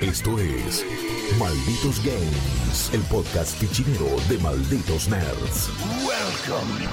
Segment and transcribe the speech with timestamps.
[0.00, 0.84] Esto es
[1.38, 5.70] Malditos Games, el podcast fichinero de Malditos Nerds.
[6.06, 6.88] Welcome,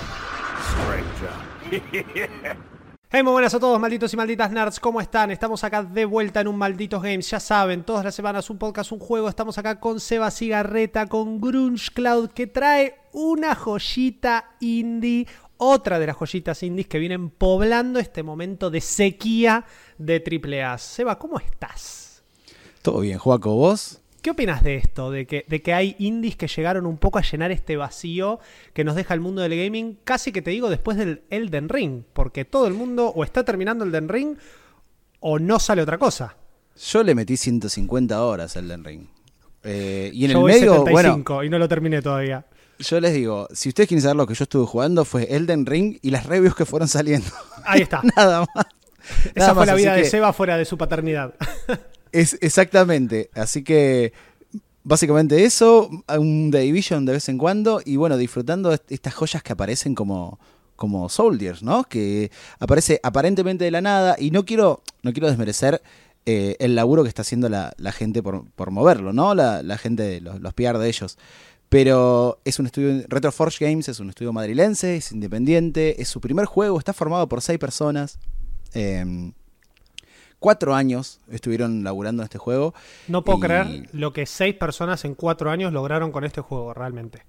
[3.10, 5.32] Hey, muy buenas a todos, malditos y malditas nerds, ¿cómo están?
[5.32, 8.92] Estamos acá de vuelta en un Malditos Games, ya saben, todas las semanas un podcast,
[8.92, 15.28] un juego, estamos acá con Seba Cigarreta, con Grunge Cloud, que trae una joyita indie,
[15.58, 19.66] otra de las joyitas indies que vienen poblando este momento de sequía
[19.98, 20.78] de AAA.
[20.78, 22.24] Seba, ¿cómo estás?
[22.82, 24.02] Todo bien, Joaco, ¿vos?
[24.22, 25.12] ¿Qué opinas de esto?
[25.12, 28.40] De que, de que hay indies que llegaron un poco a llenar este vacío
[28.74, 32.04] que nos deja el mundo del gaming, casi que te digo después del Elden Ring,
[32.12, 34.38] porque todo el mundo o está terminando Elden Ring
[35.20, 36.38] o no sale otra cosa.
[36.76, 39.08] Yo le metí 150 horas al Elden Ring.
[39.64, 42.46] Eh, y en Yo el voy medio, 75 bueno, y no lo terminé todavía.
[42.80, 45.98] Yo les digo, si ustedes quieren saber lo que yo estuve jugando, fue Elden Ring
[46.02, 47.28] y las reviews que fueron saliendo.
[47.66, 48.02] Ahí está.
[48.16, 48.66] Nada más.
[49.34, 51.34] Esa Nada fue más, la vida de Seba fuera de su paternidad.
[52.12, 53.30] Es exactamente.
[53.34, 54.14] Así que
[54.84, 59.44] básicamente eso, un The Division de vez en cuando y bueno, disfrutando est- estas joyas
[59.44, 60.40] que aparecen como
[60.78, 61.84] como Soldiers, ¿no?
[61.86, 65.82] Que aparece aparentemente de la nada y no quiero no quiero desmerecer
[66.26, 69.36] eh, el laburo que está haciendo la, la gente por, por moverlo, ¿no?
[69.36, 71.18] La, la gente, los, los PR de ellos.
[71.76, 76.22] Pero es un estudio, Retro Forge Games es un estudio madrilense, es independiente, es su
[76.22, 78.18] primer juego, está formado por seis personas.
[78.74, 79.34] Em,
[80.40, 82.74] cuatro años estuvieron laburando en este juego.
[83.10, 86.74] No puedo Y- creer lo que seis personas en cuatro años lograron con este juego,
[86.74, 87.24] realmente.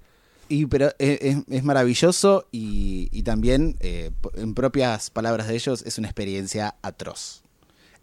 [0.49, 5.83] Y pero es, es- es maravilloso y, y también, eh, en propias palabras de ellos,
[5.85, 7.43] es una experiencia atroz.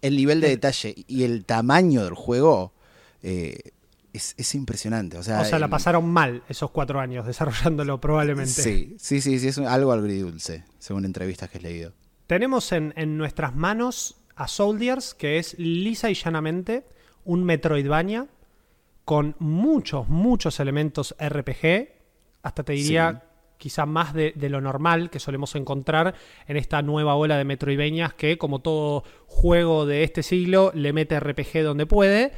[0.01, 2.73] El nivel de detalle y el tamaño del juego
[3.21, 3.59] eh,
[4.13, 5.17] es, es impresionante.
[5.17, 8.51] O sea, O sea, la el- pasaron mal esos cuatro años desarrollándolo, probablemente.
[8.51, 11.93] Sí, sí, sí, sí, es un- algo agridulce, según entrevistas que he leído.
[12.27, 16.85] Tenemos en, en nuestras manos a Soldiers, que es lisa y llanamente
[17.25, 18.27] un Metroidvania
[19.05, 21.89] con muchos, muchos elementos RPG.
[22.41, 23.23] Hasta te diría
[23.57, 26.15] quizá más de, de lo normal que solemos encontrar
[26.47, 31.19] en esta nueva ola de Metroidvanias que, como todo juego de este siglo, le mete
[31.19, 32.31] RPG donde puede.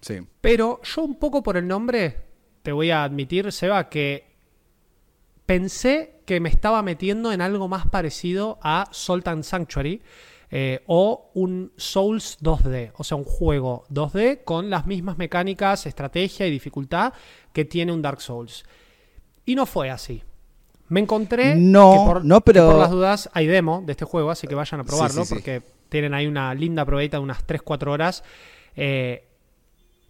[0.00, 0.18] Sí.
[0.40, 2.16] Pero yo un poco por el nombre,
[2.62, 4.26] te voy a admitir, Seba, que
[5.46, 10.02] pensé que me estaba metiendo en algo más parecido a Sultan Sanctuary
[10.50, 16.46] eh, o un Souls 2D, o sea, un juego 2D con las mismas mecánicas, estrategia
[16.46, 17.12] y dificultad
[17.52, 18.64] que tiene un Dark Souls.
[19.44, 20.22] Y no fue así.
[20.88, 24.04] Me encontré No, que por, no, pero- que por las dudas hay demo de este
[24.04, 25.34] juego, así que vayan a Sí, probarlo sí, sí.
[25.34, 28.22] porque tienen ahí una linda probeta de unas 3-4 horas.
[28.76, 29.24] Eh,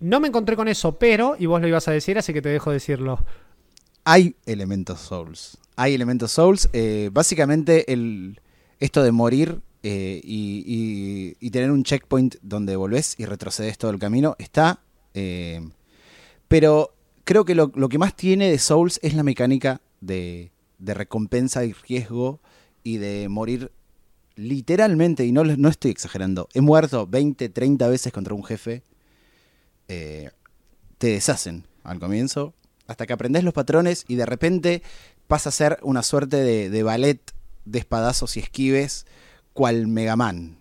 [0.01, 2.49] no me encontré con eso, pero, y vos lo ibas a decir, así que te
[2.49, 3.25] dejo decirlo.
[4.05, 5.59] Hay elementos Souls.
[5.77, 6.69] Hay elementos Souls.
[6.73, 8.41] eh, básicamente, el,
[8.79, 13.99] esto de morir eh, y, y- tener un checkpoint donde volvés y retrocedes todo el
[13.99, 14.81] camino está.
[15.15, 15.61] eh,
[16.49, 20.95] pero creo que lo, lo que más tiene de Souls es la mecánica de, de
[20.95, 22.41] recompensa y riesgo
[22.85, 23.73] y de morir
[24.37, 28.83] literalmente, y no, no estoy exagerando, he muerto 20, 30 veces contra un jefe.
[29.89, 30.31] Eh,
[30.99, 32.55] te deshacen al comienzo,
[32.87, 34.83] hasta que aprendes los patrones y de repente
[35.27, 37.21] pasa a ser una suerte de, de ballet
[37.65, 39.07] de espadazos y esquives,
[39.53, 40.59] cual Mega Man.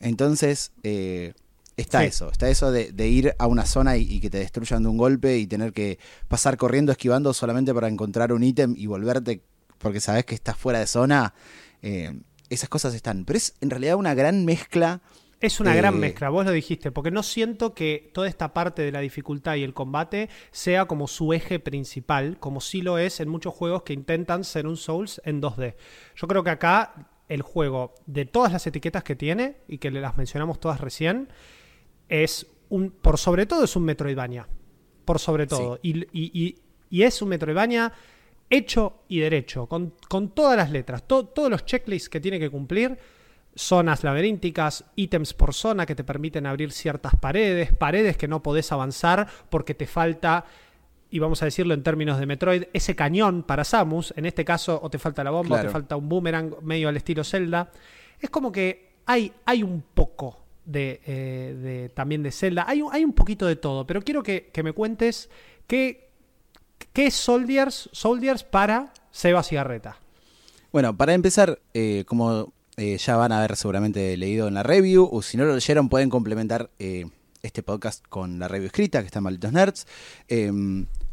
[0.00, 1.32] Entonces, eh,
[1.76, 2.06] está Sí.
[2.08, 4.88] eso, está eso de, de ir a una zona y, y que te destruyan de
[4.88, 9.42] un golpe y tener que pasar corriendo, esquivando solamente para encontrar un ítem y volverte
[9.78, 11.34] porque sabes que estás fuera de zona.
[11.82, 12.12] Eh,
[12.50, 15.00] esas cosas están, pero es en realidad una gran mezcla.
[15.42, 18.80] Es una gran Eh, mezcla, vos lo dijiste, porque no siento que toda esta parte
[18.82, 23.20] de la dificultad y el combate sea como su eje principal, como sí lo es
[23.20, 25.74] en muchos juegos que intentan ser un Souls en 2D.
[26.16, 30.00] Yo creo que acá el juego, de todas las etiquetas que tiene, y que le
[30.00, 31.28] las mencionamos todas recién,
[32.08, 34.48] es un, por sobre todo es un Metroidvania.
[35.04, 35.78] Por sobre todo.
[35.82, 36.58] Y, y- y-
[36.90, 37.92] y es un Metroidvania
[38.50, 42.50] hecho y derecho, con, con todas las letras, to- todos los checklists que tiene que
[42.50, 42.98] cumplir,
[43.54, 48.72] zonas laberínticas, ítems por zona que te permiten abrir ciertas paredes, paredes que no podés
[48.72, 50.44] avanzar porque te falta,
[51.10, 54.80] y vamos a decirlo en términos de Metroid, ese cañón para Samus, en este caso
[54.82, 57.70] o te falta la bomba, o te falta un boomerang medio al estilo Zelda.
[58.20, 62.94] Es como que hay, hay un poco de, eh, de- también de Zelda, hay, un-
[62.94, 65.28] hay un poquito de todo, pero quiero que, que me cuentes
[65.66, 66.08] qué,
[66.94, 69.98] qué es Soldiers, Soldiers para Seba Cigarreta.
[70.72, 75.08] Bueno, para empezar, eh, como eh, ya van a haber seguramente leído en la review,
[75.10, 77.06] o si no lo leyeron, pueden complementar eh,
[77.42, 79.86] este podcast con la review escrita, que está en Malditos Nerds.
[80.28, 80.50] Eh,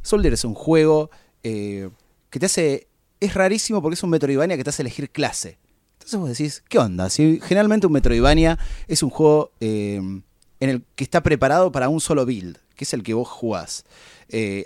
[0.01, 1.09] Soldier es un juego
[1.44, 1.89] eh,
[2.29, 2.88] que te hace.
[3.19, 5.57] Es rarísimo porque es un Metroidvania que te hace elegir clase.
[5.94, 7.09] Entonces vos decís, ¿qué onda?
[7.09, 8.57] Si generalmente un Metroidvania
[8.88, 12.94] es un juego eh, en el que está preparado para un solo build, que es
[12.94, 13.83] el que vos jugás.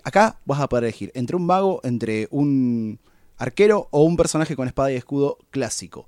[0.04, 3.00] Acá vas a poder elegir entre un mago, entre un
[3.38, 6.06] arquero o un personaje con espada y escudo clásico.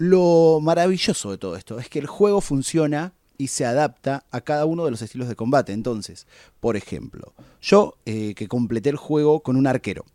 [0.00, 4.64] Lo maravilloso de todo esto es que el juego funciona y se adapta a cada
[4.64, 5.74] uno de los estilos de combate.
[5.74, 6.26] Entonces,
[6.58, 10.06] por ejemplo, yo eh, que completé el juego con un arquero.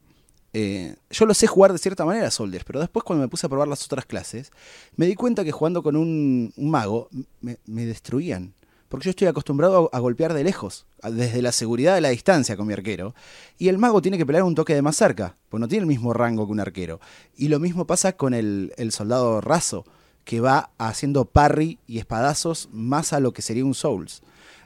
[0.54, 3.50] Eh, yo lo sé jugar de cierta manera, Soldiers, pero después cuando me puse a
[3.50, 4.52] probar las otras clases,
[4.96, 7.08] me di cuenta que jugando con un, mago
[7.42, 8.56] me, destruían.
[8.90, 12.68] Porque yo estoy acostumbrado a, golpear de lejos, desde la seguridad de la distancia con
[12.68, 13.16] mi arquero.
[13.58, 15.88] Y el mago tiene que pelear un toque de más cerca, pues no tiene el
[15.88, 17.00] mismo rango que un arquero.
[17.36, 19.86] Y lo mismo pasa con el, soldado raso
[20.24, 24.22] que va haciendo parry y espadazos más a lo que sería un Souls.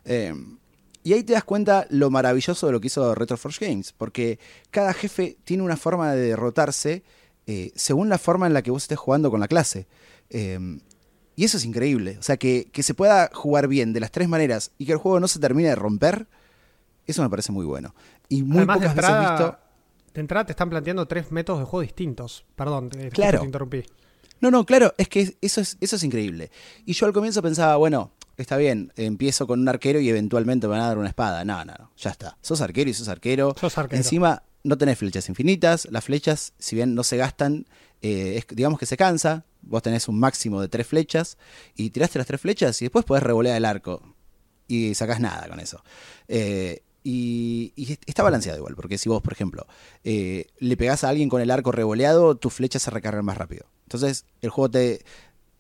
[0.05, 0.33] Eh,
[1.03, 4.39] y ahí te das cuenta lo maravilloso de lo que hizo Retroforge Games, porque
[4.69, 7.03] cada jefe tiene una forma de derrotarse
[7.47, 9.87] eh, según la forma en la que vos estés jugando con la clase.
[10.29, 10.59] Eh,
[11.39, 12.17] y eso es increíble.
[12.19, 15.21] O sea, que, se pueda jugar bien de las tres maneras y que el juego
[15.21, 16.27] no se termine de romper,
[17.07, 17.95] eso me parece muy bueno.
[18.27, 19.57] Y muy pocas veces visto.
[20.13, 22.43] De entrada te están planteando tres métodos de juego distintos.
[22.57, 23.39] Perdón, claro.
[23.39, 23.85] te interrumpí.
[24.41, 26.51] No, no, claro, es que eso es, eso es increíble.
[26.85, 30.71] Y yo al comienzo pensaba, bueno, está bien, empiezo con un arquero y eventualmente me
[30.71, 31.45] van a dar una espada.
[31.45, 32.37] No, no, no, ya está.
[32.41, 33.55] Sos arquero y sos arquero.
[33.57, 33.95] Sos arquero.
[33.95, 35.87] Encima no tenés flechas infinitas.
[35.89, 37.65] Las flechas, si bien no se gastan,
[38.01, 39.45] eh, digamos que se cansa.
[39.61, 41.37] Vos tenés un máximo de tres flechas
[41.75, 44.01] y tiraste las tres flechas y después podés revolear el arco.
[44.67, 45.83] Y sacás nada con eso.
[46.27, 49.65] Eh, y, está balanceado igual, porque si vos, por ejemplo,
[50.03, 53.65] eh, le pegás a alguien con el arco revoleado, tus flechas se recargan más rápido.
[53.83, 55.03] Entonces, el juego te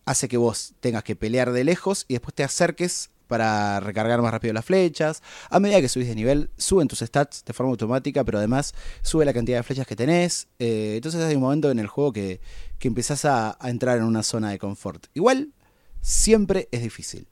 [0.05, 4.31] hace que vos tengas que pelear de lejos y después te acerques para recargar más
[4.31, 5.21] rápido las flechas.
[5.49, 8.73] A medida que subís de nivel, suben tus stats de forma automática, pero además
[9.03, 10.47] sube la cantidad de flechas que tenés.
[10.57, 12.41] Eh, entonces hay un momento en el juego que,
[12.79, 15.05] que empezás a, entrar en una zona de confort.
[15.13, 15.53] Igual,
[16.01, 17.27] siempre es difícil.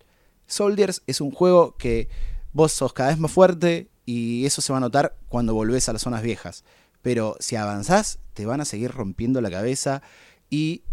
[0.46, 2.10] Soldiers es un juego que
[2.54, 5.94] vos sos cada vez más fuerte, y eso se va a notar cuando volvés a
[5.94, 6.64] las zonas viejas.
[7.02, 10.02] Pero si avanzás, te van a seguir rompiendo la cabeza
[10.50, 10.84] y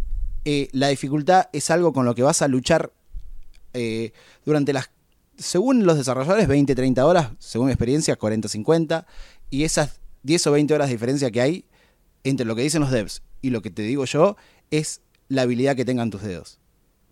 [0.44, 2.92] eh, la dificultad es algo con lo que vas a luchar
[3.72, 4.12] eh,
[4.44, 4.90] durante las,
[5.36, 9.06] según los desarrolladores, 20, 30 horas, según mi experiencia, 40, 50,
[9.50, 11.64] y esas 10 o 20 horas de diferencia que hay
[12.24, 14.36] entre lo que dicen los devs y lo que te digo yo
[14.70, 16.58] es la habilidad que tengan tus dedos.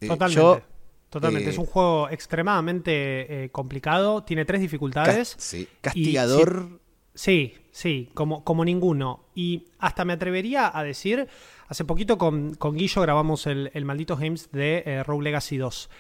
[0.00, 0.64] Eh, Totalmente.
[1.10, 5.34] Totalmente, es un juego extremadamente eh, complicado, tiene tres dificultades.
[5.36, 6.80] sí, castigador.
[7.14, 9.26] sí, sí, como, como ninguno.
[9.34, 11.28] Y hasta me atrevería a decir,
[11.69, 15.90] hace poquito con, con Guillo grabamos el, Maldito Games de eh, Rogue Legacy 2.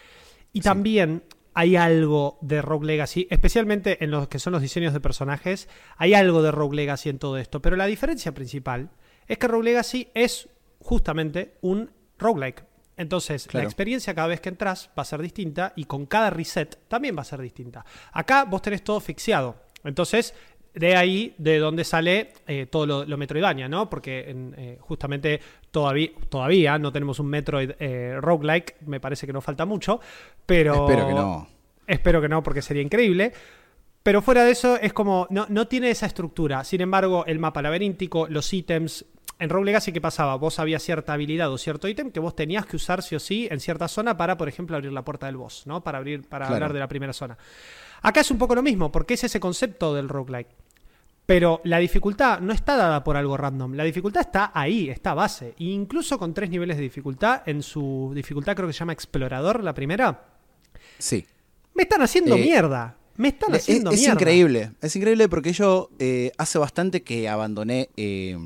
[0.54, 1.22] Y también
[1.54, 6.14] hay algo de Rogue Legacy, especialmente en los que son los diseños de personajes, hay
[6.14, 7.60] algo de Rogue Legacy en todo esto.
[7.60, 8.90] Pero la diferencia principal
[9.26, 10.48] es que Rogue Legacy es
[10.80, 12.64] justamente un roguelike.
[12.96, 16.78] Entonces, la experiencia cada vez que entras va a ser distinta y con cada reset
[16.88, 17.84] también va a ser distinta.
[18.12, 19.56] Acá vos tenés todo fixiado.
[19.82, 20.34] Entonces,
[20.74, 23.90] de ahí de donde sale eh, todo lo, lo, Metroidvania, ¿no?
[23.90, 25.40] Porque eh, justamente
[25.72, 30.00] todavía, todavía no tenemos un Metroid eh, roguelike, me parece que nos falta mucho,
[30.46, 30.86] pero...
[30.86, 31.48] Espero que no.
[31.84, 33.32] Espero que no, porque sería increíble.
[34.04, 36.62] Pero fuera de eso, es como, no, no tiene esa estructura.
[36.64, 39.04] Sin embargo, el mapa laberíntico, los ítems,
[39.38, 40.36] en Rogue Legacy, ¿qué pasaba?
[40.36, 43.48] Vos había cierta habilidad o cierto ítem que vos tenías que usar sí o sí
[43.50, 45.82] en cierta zona para, por ejemplo, abrir la puerta del boss, ¿no?
[45.82, 47.36] Para abrir, para hablar de la primera zona.
[48.02, 50.48] Acá es un poco lo mismo, porque es ese concepto del roguelike.
[51.24, 53.74] Pero la dificultad no está dada por algo random.
[53.74, 55.54] La dificultad está ahí, está base.
[55.58, 59.62] E incluso con tres niveles de dificultad, en su dificultad creo que se llama Explorador,
[59.62, 60.24] la primera.
[60.98, 61.24] Sí.
[61.74, 62.96] Me están haciendo eh, mierda.
[63.16, 64.14] Me están haciendo es, mierda.
[64.14, 64.72] Es increíble.
[64.80, 68.36] Es increíble porque yo eh, hace bastante que abandoné eh,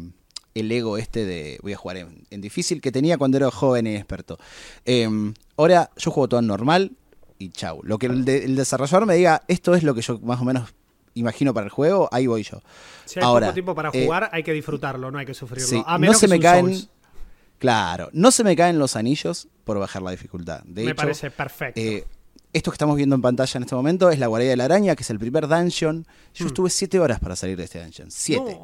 [0.54, 3.96] el ego este de voy a jugar en, difícil que tenía cuando era joven y
[3.96, 4.38] experto.
[4.84, 6.92] Em, ahora yo juego todo en normal
[7.38, 7.80] y chau.
[7.82, 10.74] Lo que el, desarrollador me diga, esto es lo que yo más o menos
[11.16, 12.62] imagino para el juego, ahí voy yo.
[13.04, 15.84] Si hay ahora, poco tiempo para eh, jugar, hay que disfrutarlo, no hay que sufrirlo.
[15.98, 16.88] no se me caen.
[17.58, 20.62] Claro, no se me caen los anillos por bajar la dificultad.
[20.64, 21.80] De me parece perfecto.
[21.80, 22.04] Eh,
[22.52, 24.94] esto que estamos viendo en pantalla en este momento es la guardia de la araña,
[24.94, 26.06] que es el primer dungeon.
[26.34, 26.48] Yo hmm.
[26.48, 28.10] estuve siete horas para salir de este dungeon.
[28.10, 28.58] Siete.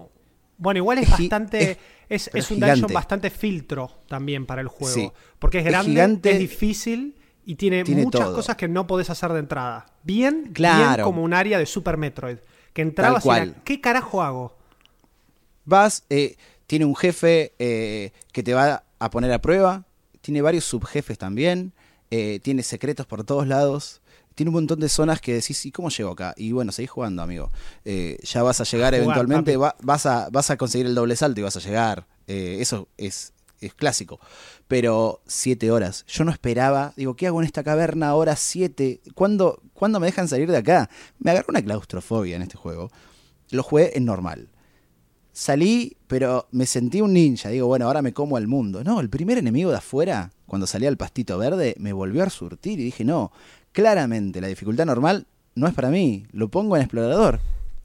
[0.58, 1.78] Bueno, igual es, bastante.
[2.08, 5.14] Es, un dungeon bastante filtro también para el juego.
[5.38, 9.86] Porque es grande, es, difícil y tiene, muchas cosas que no podés hacer de entrada.
[10.02, 11.04] Bien, claro.
[11.04, 12.38] como un área de Super Metroid.
[12.72, 14.56] Que entrabas y ¿qué carajo hago?
[15.64, 19.84] Vas, eh, tiene un jefe eh, que te va a poner a prueba.
[20.20, 21.72] Tiene varios subjefes también.
[22.10, 24.02] Eh, tiene secretos por todos lados
[24.34, 26.34] tiene un montón de zonas que decís, ¿y cómo llego acá?
[26.36, 27.50] Y bueno, seguís jugando, amigo.
[27.84, 31.42] Eh, ya vas a llegar eventualmente, vas, a, vas a conseguir el doble salto y
[31.42, 32.06] vas a llegar.
[32.26, 33.32] Eh, eso es,
[33.66, 34.20] es clásico.
[34.68, 36.04] Pero siete horas.
[36.06, 36.92] Yo no esperaba.
[36.96, 39.00] Digo, ¿qué hago en esta caverna ahora siete?
[39.14, 40.90] ¿Cuándo, ¿Cuándo me dejan salir de acá?
[41.18, 42.90] Me agarró una claustrofobia en este juego.
[43.50, 44.48] Lo jugué en normal.
[45.32, 47.48] Salí, pero me sentí un ninja.
[47.48, 48.84] Digo, bueno, ahora me como al mundo.
[48.84, 52.78] No, el primer enemigo de afuera, cuando salía al pastito verde, me volvió a surtir
[52.80, 53.32] y dije, no,
[53.72, 56.26] claramente la dificultad normal no es para mí.
[56.32, 57.40] Lo pongo en explorador.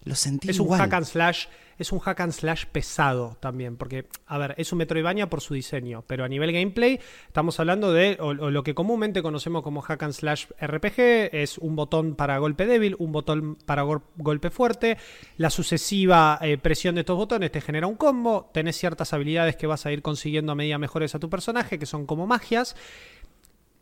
[0.07, 1.47] Lo sentí Es un hack and slash
[1.77, 5.53] es un hack and slash pesado también, porque, a ver, es un Metroidvania por su
[5.53, 10.03] diseño, pero a nivel gameplay estamos hablando de o, lo que comúnmente conocemos como hack
[10.03, 14.97] and slash RPG, es un botón para golpe débil, un botón para golpe fuerte,
[15.37, 19.67] la sucesiva eh, presión de estos botones te genera un combo, tenés ciertas habilidades que
[19.67, 22.75] vas a ir consiguiendo a medida mejores a tu personaje, que son como magias,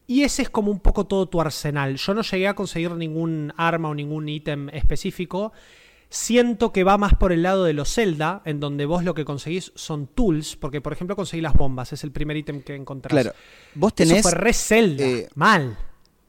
[0.08, 1.96] y ese es como un poco todo tu arsenal.
[1.96, 5.52] Yo no llegué a conseguir ningún arma o ningún ítem específico.
[6.10, 9.26] Siento que va más por el lado de los Zelda, en donde vos lo que
[9.26, 13.12] conseguís son tools, porque por ejemplo conseguí las bombas, es el primer ítem que encontrás.
[13.12, 13.34] Claro,
[13.74, 14.20] vos tenés...
[14.20, 15.78] Eso fue re Zelda, eh, mal.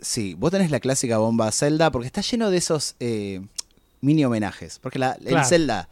[0.01, 3.41] Sí, vos tenés la clásica bomba Zelda, porque está lleno de esos eh,
[4.01, 5.89] mini homenajes, porque la, el Zelda...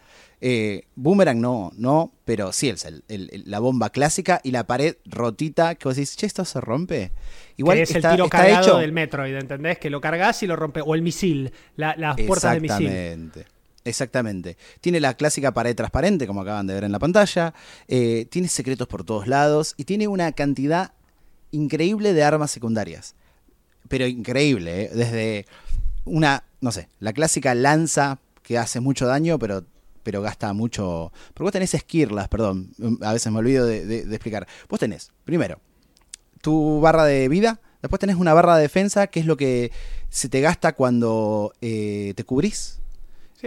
[0.46, 5.88] Eh, Boomerang no, no, pero sí el, la bomba clásica y la pared rotita que
[5.88, 7.12] vos decís, che, esto se rompe.
[7.56, 9.78] Igual es el tiro cargado del Metroid, ¿entendés?
[9.78, 10.82] Que lo cargas y lo rompe.
[10.84, 12.86] O el misil, las puertas de misil.
[12.88, 13.46] Exactamente.
[13.84, 14.56] Exactamente.
[14.80, 17.52] Tiene la clásica pared transparente, como acaban de ver en la pantalla.
[17.86, 19.74] Eh, tiene secretos por todos lados.
[19.76, 20.92] Y tiene una cantidad
[21.50, 23.14] increíble de armas secundarias.
[23.88, 24.90] Pero increíble, ¿eh?
[24.94, 25.46] Desde
[26.06, 29.64] una, no sé, la clásica lanza que hace mucho daño, pero,
[30.02, 31.12] pero gasta mucho.
[31.28, 32.70] Porque vos tenés esquirlas, perdón.
[33.02, 34.48] A veces me olvido de, explicar.
[34.70, 35.60] Vos tenés, primero,
[36.40, 37.60] tu barra de vida.
[37.82, 39.70] Después tenés una barra de defensa, que es lo que
[40.08, 42.80] se te gasta cuando eh, te cubrís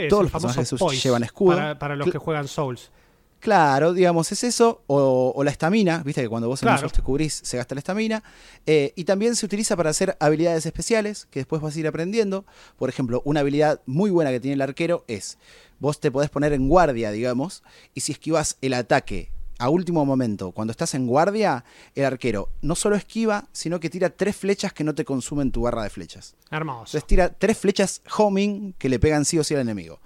[0.09, 1.57] todos los personajes llevan escudo.
[1.77, 2.91] Para, los que juegan Souls.
[3.39, 7.39] Claro, digamos, es eso, o, la estamina, viste que cuando vos en Souls te cubrís
[7.43, 8.23] se gasta la estamina,
[8.65, 12.45] eh, y también se utiliza para hacer habilidades especiales que después vas a ir aprendiendo.
[12.77, 15.37] Por ejemplo, una habilidad muy buena que tiene el arquero es,
[15.79, 17.63] vos te podés poner en guardia, digamos,
[17.93, 21.63] y si esquivas el ataque a último momento, cuando estás en guardia,
[21.95, 25.61] el arquero no solo esquiva, sino que tira tres flechas que no te consumen tu
[25.61, 26.35] barra de flechas.
[26.51, 26.79] Hermoso.
[26.79, 29.99] Entonces tira tres flechas homing que le pegan sí o sí al enemigo.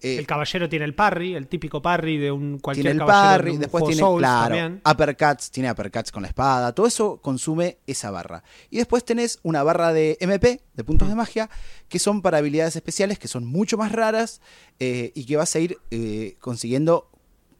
[0.00, 3.56] Eh, el caballero tiene el parry, el típico parry de un cualquier tiene el parry,
[3.56, 8.44] después tiene claro, uppercuts, tiene uppercuts con la espada, todo eso consume esa barra.
[8.70, 11.50] Y después tenés una barra de MP, de puntos de magia,
[11.88, 14.40] que son para habilidades especiales que son mucho más raras
[14.78, 17.10] eh, y que vas a ir eh, consiguiendo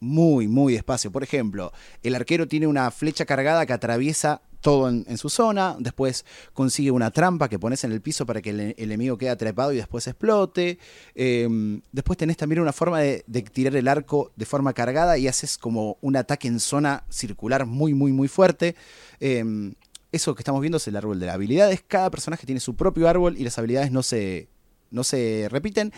[0.00, 1.10] muy, muy despacio.
[1.10, 6.24] Por ejemplo, el arquero tiene una flecha cargada que atraviesa todo en, su zona, después
[6.52, 9.76] consigue una trampa que pones en el piso para que el, enemigo quede atrapado y
[9.76, 10.78] después explote.
[11.14, 15.58] Em, después tenés también una forma de, tirar el arco de forma cargada y haces
[15.58, 18.74] como un ataque en zona circular muy, muy, muy fuerte.
[19.20, 19.74] Em,
[20.10, 21.82] eso que estamos viendo es el árbol de las habilidades.
[21.86, 24.48] Cada personaje tiene su propio árbol y las habilidades no se,
[24.90, 25.92] no se repiten.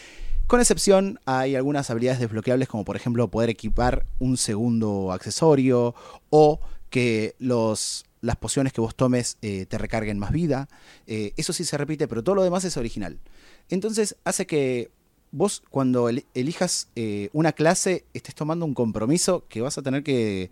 [0.51, 5.95] Con excepción, hay algunas habilidades desbloqueables, como por ejemplo poder equipar un segundo accesorio
[6.29, 6.59] o
[6.91, 10.69] que los, las pociones que vos tomes eh, te recarguen más vida.
[11.07, 13.21] Eh, eso sí se repite, pero todo lo demás es original.
[13.69, 14.91] Entonces hace que
[15.31, 20.51] vos cuando elijas eh, una clase estés tomando un compromiso que vas a tener que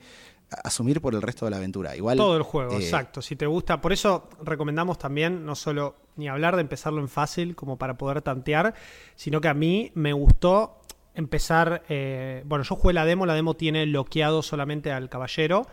[0.50, 1.96] asumir por el resto de la aventura.
[1.96, 3.22] Igual, Todo el juego, exacto.
[3.22, 7.54] Si te gusta, por eso recomendamos también no solo ni hablar de empezarlo en fácil
[7.54, 8.74] como para poder tantear,
[9.14, 10.80] sino que a mí me gustó
[11.14, 15.66] empezar, eh, bueno, yo jugué la demo, la demo tiene bloqueado solamente al caballero,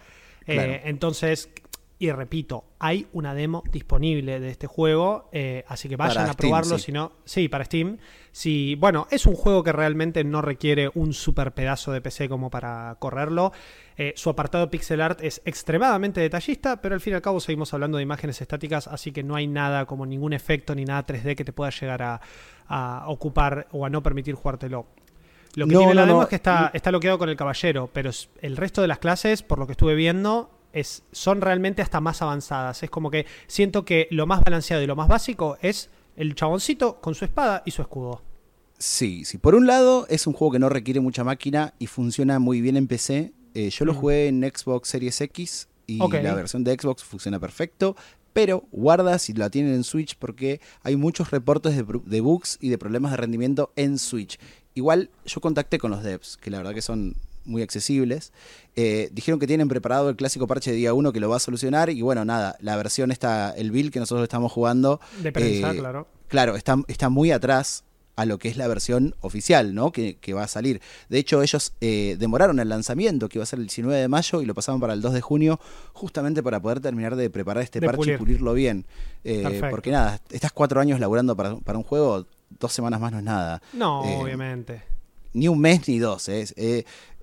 [0.48, 1.50] eh, entonces,
[1.98, 6.78] y repito, hay una demo disponible de este juego, eh, así que vayan a probarlo,
[6.78, 7.98] si no, sí, para Steam.
[8.34, 12.50] Si, bueno, es un juego que realmente no requiere un super pedazo de PC como
[12.50, 13.54] para correrlo.
[13.96, 17.74] Eh, su apartado pixel art es extremadamente detallista, pero al fin y al cabo seguimos
[17.74, 21.36] hablando de imágenes estáticas, así que no hay nada como ningún efecto ni nada 3D
[21.38, 22.02] que te pueda llegar
[22.68, 24.86] a, ocupar o a no permitir jugártelo.
[25.54, 28.12] Lo que tiene la demo es que está, está bloqueado con el caballero, pero
[28.42, 32.22] el resto de las clases, por lo que estuve viendo, es, son realmente hasta más
[32.22, 32.84] avanzadas.
[32.84, 37.02] Es como que siento que lo más balanceado y lo más básico es el chaboncito
[37.02, 38.22] con su espada y su escudo.
[38.78, 39.38] Sí, sí.
[39.38, 42.76] Por un lado, es un juego que no requiere mucha máquina y funciona muy bien
[42.76, 43.32] en PC.
[43.54, 43.96] Eh, yo lo mm.
[43.96, 47.96] jugué en Xbox Series X y la versión de Xbox funciona perfecto.
[48.34, 52.68] Pero guarda si la tienen en Switch porque hay muchos reportes de, de bugs y
[52.68, 54.38] de problemas de rendimiento en Switch.
[54.74, 57.16] Igual yo contacté con los devs, que la verdad que son
[57.46, 58.34] muy accesibles.
[58.76, 61.40] Eh, dijeron que tienen preparado el clásico parche de día 1 que lo va a
[61.40, 61.90] solucionar.
[61.90, 65.00] Y bueno, nada, la versión está, el build que nosotros estamos jugando.
[65.22, 66.08] De prensa, eh, claro.
[66.28, 67.86] Claro, está, está muy atrás
[68.16, 69.92] a lo que es la versión oficial, ¿no?
[69.92, 70.82] Que, va a salir.
[71.10, 74.42] De hecho, ellos eh, demoraron el lanzamiento, que iba a ser el 19 de mayo,
[74.42, 75.60] y lo pasaron para el 2 de junio,
[75.94, 78.86] justamente para poder terminar de preparar este parche y pulirlo bien.
[79.24, 83.20] Eh, porque nada, estás cuatro años laburando para, para, un juego, dos semanas más no
[83.20, 83.62] es nada.
[83.74, 84.82] No, obviamente.
[85.34, 86.30] Ni un mes ni dos.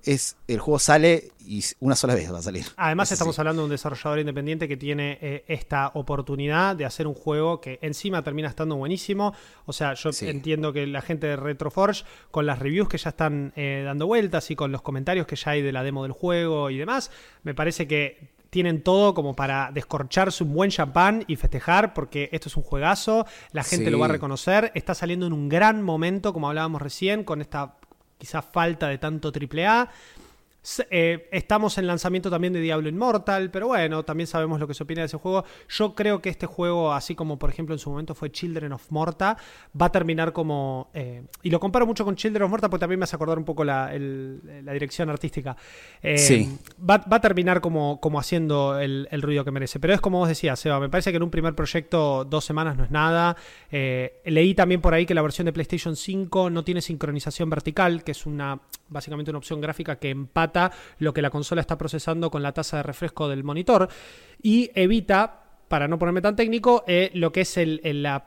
[0.03, 2.65] Es, el juego sale y una sola vez va a salir.
[2.77, 7.13] Además estamos hablando de un desarrollador independiente que tiene eh, esta oportunidad de hacer un
[7.13, 9.33] juego que encima termina estando buenísimo.
[9.65, 13.53] O sea, yo entiendo que la gente de Retroforge, con las reviews que ya están
[13.55, 16.69] eh, dando vueltas y con los comentarios que ya hay de la demo del juego
[16.69, 17.11] y demás,
[17.43, 22.49] me parece que tienen todo como para descorcharse un buen champán y festejar porque esto
[22.49, 26.33] es un juegazo, la gente lo va a reconocer, está saliendo en un gran momento,
[26.33, 27.77] como hablábamos recién, con esta
[28.17, 29.89] quizá falta de tanto AAA.
[30.89, 34.83] Eh, estamos en lanzamiento también de Diablo Immortal, pero bueno, también sabemos lo que se
[34.83, 35.43] opina de ese juego.
[35.67, 38.89] Yo creo que este juego, así como por ejemplo en su momento fue Children of
[38.89, 39.37] Morta,
[39.79, 40.89] va a terminar como.
[40.93, 43.43] Eh, y lo comparo mucho con Children of Morta porque también me hace acordar un
[43.43, 45.57] poco la, dirección artística.
[46.01, 46.57] Eh, sí.
[46.89, 49.79] Va, a terminar como, como haciendo el, ruido que merece.
[49.79, 52.77] Pero es como vos decías, Seba, me parece que en un primer proyecto dos semanas
[52.77, 53.35] no es nada.
[53.69, 58.11] leí también por ahí que la versión de PlayStation 5 no tiene sincronización vertical, que
[58.11, 58.59] es una
[58.93, 60.52] básicamente una opción gráfica que empata
[60.99, 63.89] lo que la consola está procesando con la tasa de refresco del monitor
[64.41, 68.25] y evita, para no ponerme tan técnico, eh, lo que es el, la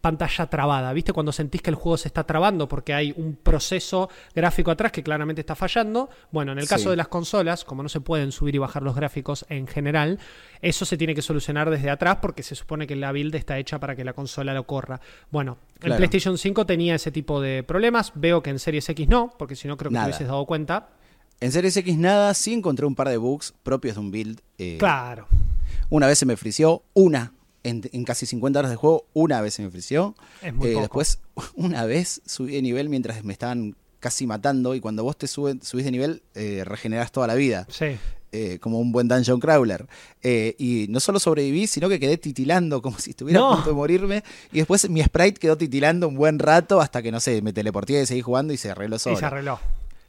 [0.00, 1.12] pantalla trabada, ¿viste?
[1.12, 5.02] Cuando sentís que el juego se está trabando porque hay un proceso gráfico atrás que
[5.02, 6.08] claramente está fallando.
[6.30, 8.94] Bueno, en el caso de las consolas, como no se pueden subir y bajar los
[8.94, 10.18] gráficos en general,
[10.62, 13.78] eso se tiene que solucionar desde atrás porque se supone que la build está hecha
[13.80, 15.00] para que la consola lo corra.
[15.30, 19.34] Bueno, el PlayStation 5 tenía ese tipo de problemas, veo que en Series X no,
[19.38, 20.88] porque si no creo que te hubieses dado cuenta.
[21.40, 24.40] En Series X nada, sí encontré un par de bugs propios de un build.
[24.58, 25.26] Eh, claro.
[25.90, 29.62] Una vez se me frició, una en, casi 50 horas de juego, una vez se
[29.62, 30.14] me frició.
[30.42, 31.20] Es muy eh, Después,
[31.54, 34.74] una vez subí de nivel mientras me estaban casi matando.
[34.74, 37.66] Y cuando vos te subes, subís de nivel, eh, regeneras toda la vida.
[37.70, 37.96] Sí.
[38.30, 39.86] Eh, como un buen dungeon crawler.
[40.22, 44.24] y no solo sobreviví, sino que quedé titilando como si estuviera a punto de morirme.
[44.52, 48.02] Y después mi sprite quedó titilando un buen rato hasta que, no sé, me teleporté
[48.02, 49.16] y seguí jugando y se arregló solo.
[49.16, 49.58] Y se arregló.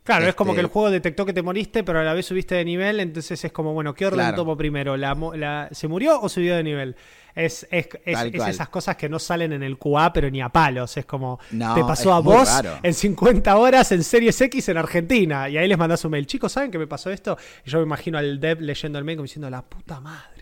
[0.09, 2.25] Claro, es como que el este juego detectó que te moriste, pero a la vez
[2.25, 4.97] subiste de nivel, entonces es como, bueno, ¿qué orden tomo primero?
[4.97, 6.95] ¿La, ¿Se murió o subió de nivel?
[7.35, 10.97] Es, es, esas cosas que no salen en el QA, pero ni a palos.
[10.97, 12.49] Es como, te pasó a vos
[12.81, 15.47] en 50 horas en Series X en Argentina.
[15.47, 16.25] Y ahí les mandas un mail.
[16.25, 17.37] Chicos, ¿saben que me pasó esto?
[17.63, 20.38] Y yo me imagino al dev leyendo el mail como diciendo, la puta madre.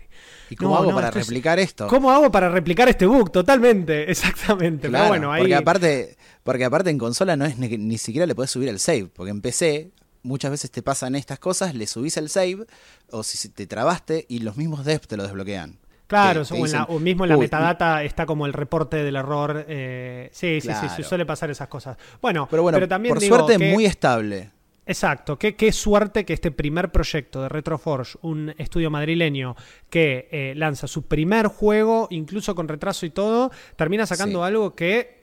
[0.50, 1.86] ¿Y cómo hago para replicar esto?
[1.86, 3.30] ¿Cómo hago para replicar este bug?
[3.30, 4.88] Totalmente, exactamente.
[4.88, 5.42] pero bueno, ahí...
[5.42, 9.06] Porque aparte, porque aparte en consola no es ni, siquiera le puedes subir el save,
[9.06, 12.66] porque en PC muchas veces te pasan estas cosas, le subís el save,
[13.10, 15.78] o si te trabaste, y los mismos devs te lo desbloquean.
[16.08, 16.42] Claro,
[16.88, 19.66] o, mismo en la metadata está como el reporte del error.
[19.68, 21.98] Eh, sí, sí, sí, suele pasar esas cosas.
[22.22, 24.50] Bueno, pero, bueno, también por suerte muy estable.
[24.88, 29.54] Exacto, qué, qué, suerte que este primer proyecto de Retroforge, un estudio madrileño
[29.90, 35.18] que eh, lanza su primer juego, incluso con retraso y todo, termina sacando algo que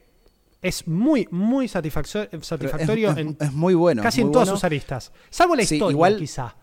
[0.62, 5.12] es muy, muy satisfactorio, es, en muy bueno, casi en todas sus aristas.
[5.32, 6.56] Salvo la historia, igual, quizá.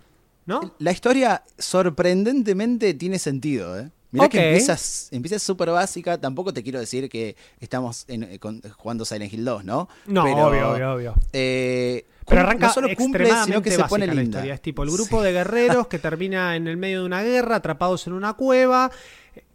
[0.46, 0.74] ¿No?
[0.78, 3.90] La historia sorprendentemente tiene sentido, ¿eh?
[4.12, 6.20] Mirá que empiezas, empieza súper básica.
[6.20, 8.38] Tampoco te quiero decir que estamos eh,
[8.76, 9.88] jugando Silent Hill 2, ¿no?
[10.06, 11.14] No, obvio, obvio, obvio.
[11.32, 14.54] Eh, pero arranca no solo cumple, sino que se pone la historia.
[14.54, 18.06] Es tipo el grupo de guerreros que termina en el medio de una guerra, atrapados
[18.06, 18.90] en una cueva.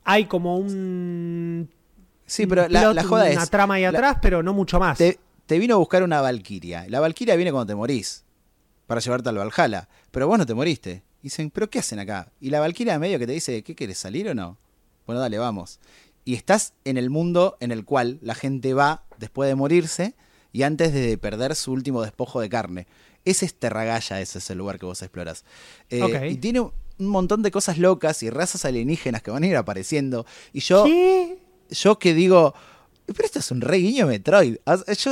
[0.03, 1.69] Hay como un.
[2.25, 3.37] Sí, pero la, joda es.
[3.37, 4.97] Una trama ahí atrás, pero no mucho más.
[4.97, 6.85] Te, te, vino a buscar una Valkyria.
[6.89, 8.25] La Valkyria viene cuando te morís.
[8.85, 9.87] Para llevarte al Valhalla.
[10.11, 12.31] Pero vos no te moriste dicen, ¿pero qué hacen acá?
[12.39, 14.57] Y la Valkyria medio que te dice, ¿qué quieres salir o no?
[15.05, 15.79] Bueno, dale, vamos.
[16.25, 20.15] Y estás en el mundo en el cual la gente va después de morirse
[20.51, 22.87] y antes de perder su último despojo de carne.
[23.25, 25.43] Ese es Terragaya, ese es el lugar que vos exploras.
[25.89, 29.57] Eh, y tiene un montón de cosas locas y razas alienígenas que van a ir
[29.57, 30.25] apareciendo.
[30.53, 30.85] Y yo,
[31.69, 32.53] yo que digo,
[33.07, 34.57] pero esto es un re guiño Metroid.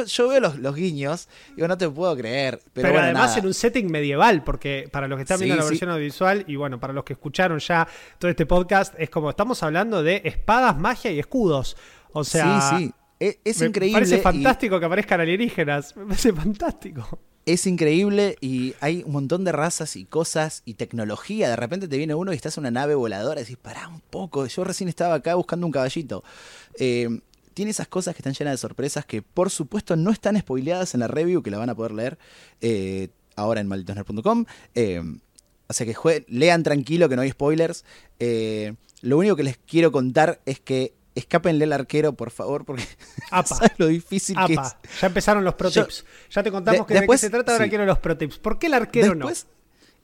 [0.07, 2.61] Yo, veo los, guiños y no te puedo creer.
[2.73, 6.43] Pero, además en un setting medieval, porque para los que están viendo la versión audiovisual
[6.47, 7.87] y bueno, para los que escucharon ya
[8.19, 11.77] todo este podcast, es como estamos hablando de espadas, magia y escudos.
[12.11, 13.99] O sea, sí, es, increíble.
[13.99, 15.95] Me parece fantástico que aparezcan alienígenas.
[15.95, 17.19] Me parece fantástico.
[17.45, 21.49] Es increíble y hay un montón de razas y cosas y tecnología.
[21.49, 24.01] De repente te viene uno y estás en una nave voladora y decís, pará un
[24.01, 24.47] poco.
[24.47, 26.23] Yo recién estaba acá buscando un caballito.
[26.79, 27.21] Eh,
[27.53, 30.99] tiene esas cosas que están llenas de sorpresas que por supuesto no están spoileadas en
[30.99, 32.17] la review, que la van a poder leer
[32.61, 34.45] eh, ahora en malditosner.com.
[34.75, 35.01] Eh,
[35.67, 37.85] o sea que lean tranquilo que no hay spoilers.
[38.19, 42.83] Eh, lo único que les quiero contar es que escápenle al arquero, por favor, porque
[43.45, 44.75] sabes lo difícil que es.
[45.01, 46.05] Ya empezaron los pro tips.
[46.29, 48.37] ya te contamos que de, qué se trata, ahora quiero los pro tips.
[48.37, 49.55] ¿Por qué el arquero después, no?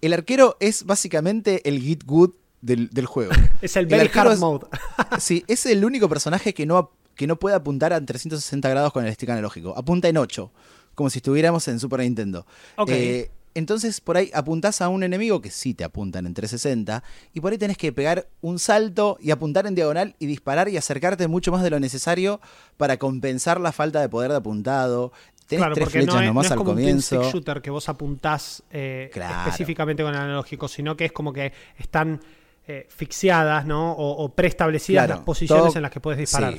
[0.02, 3.32] El arquero es básicamente el Git Good del, juego.
[3.62, 4.67] es el very hard mode.
[5.19, 9.06] sí, es el único personaje que no, que no puede apuntar a 360 grados con
[9.06, 9.78] el stick analógico.
[9.78, 10.52] Apunta en 8,
[10.95, 12.45] como si estuviéramos en Super Nintendo.
[12.88, 17.42] Eh, entonces por ahí apuntás a un enemigo que sí te apuntan en 360 y
[17.42, 21.28] por ahí tenés que pegar un salto y apuntar en diagonal y disparar y acercarte
[21.28, 22.42] mucho más de lo necesario
[22.78, 25.12] para compensar la falta de poder de apuntado.
[25.48, 27.20] Tenés tres flechas no nomás al como comienzo.
[27.20, 31.52] Un shooter que vos apuntás eh, específicamente con el analógico, sino que es como que
[31.78, 32.22] están
[32.68, 33.92] eh, fixiadas, ¿no?
[33.92, 36.54] O, preestablecidas las posiciones en las que puedes disparar.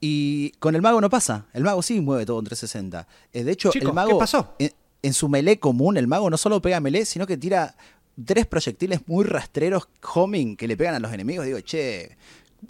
[0.00, 1.46] Y con el mago no pasa.
[1.52, 3.08] El mago sí mueve todo en 360.
[3.32, 4.10] Eh, de hecho, el mago.
[4.10, 4.54] ¿Qué pasó?
[5.02, 7.76] En su melee común, el mago no solo pega melee, sino que tira
[8.24, 11.46] tres proyectiles muy rastreros homing que le pegan a los enemigos.
[11.46, 12.16] Digo, che,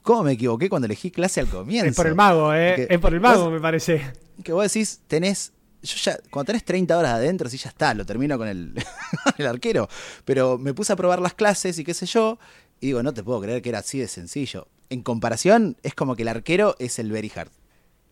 [0.03, 1.89] ¿cómo me equivoqué cuando elegí clase al comienzo?
[1.89, 2.87] Es por el mago, ¿eh?
[2.91, 4.13] es por el mago, me parece.
[4.43, 5.53] Que vos decís, tenés.
[5.83, 8.75] Yo ya, cuando tenés 30 horas adentro, sí ya está, lo termino con el,
[9.39, 9.89] el arquero.
[10.25, 12.39] Pero me puse a probar las clases y qué sé yo.
[12.81, 14.69] Y digo, no te puedo creer que era así de sencillo.
[14.91, 17.51] En comparación, es como que el arquero es el very hard.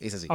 [0.01, 0.29] Es así.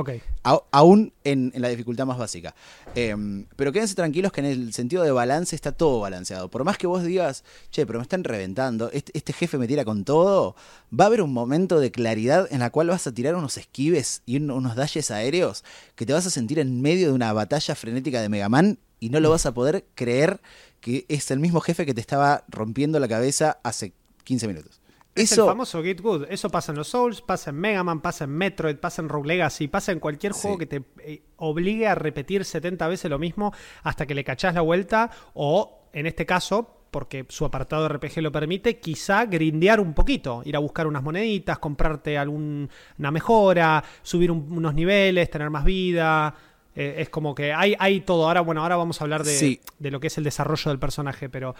[0.72, 2.56] aún en, la dificultad más básica.
[2.96, 6.50] Em, pero quédense tranquilos que en el sentido de balance está todo balanceado.
[6.50, 9.86] Por más que vos digas, che, pero me están reventando, este, este, jefe me tira
[9.86, 10.56] con todo,
[10.98, 14.24] va a haber un momento de claridad en la cual vas a tirar unos esquives
[14.26, 15.64] y unos dashes aéreos
[15.96, 19.10] que te vas a sentir en medio de una batalla frenética de Mega Man y
[19.10, 20.42] no lo vas a poder creer
[20.82, 23.94] que es el mismo jefe que te estaba rompiendo la cabeza hace
[24.24, 24.79] 15 minutos.
[25.16, 26.28] Es el famoso Get Good.
[26.30, 29.28] Eso pasa en los Souls, pasa en Mega Man, pasa en Metroid, pasa en Rogue
[29.28, 33.54] Legacy, pasa en cualquier juego que te eh, obligue a repetir 70 veces lo mismo
[33.84, 38.22] hasta que le cachás la vuelta o, en este caso, porque su apartado de RPG
[38.22, 42.70] lo permite, quizá grindear un poquito, ir a buscar unas moneditas, comprarte alguna
[43.12, 46.36] mejora, subir unos niveles, tener más vida.
[46.76, 48.26] Eh, es como que hay, hay todo.
[48.28, 51.28] Ahora, bueno, ahora vamos a hablar de, de lo que es el desarrollo del personaje,
[51.30, 51.56] pero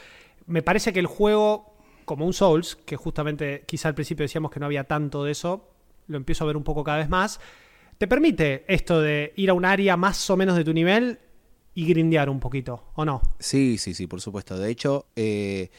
[0.46, 1.69] me parece que el juego
[2.10, 5.70] como un Souls, que justamente quizá al principio decíamos que no había tanto de eso,
[6.08, 7.40] lo empiezo a ver un poco cada vez más,
[8.00, 11.20] te permite esto de ir a un área más o menos de tu nivel
[11.76, 13.22] y grindear un poquito, ¿o no?
[13.38, 14.58] Sí, sí, sí, por supuesto.
[14.58, 15.70] De hecho, eh,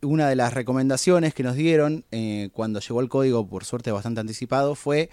[0.00, 4.20] una de las recomendaciones que nos dieron eh, cuando llegó el código, por suerte bastante
[4.20, 5.10] anticipado, fue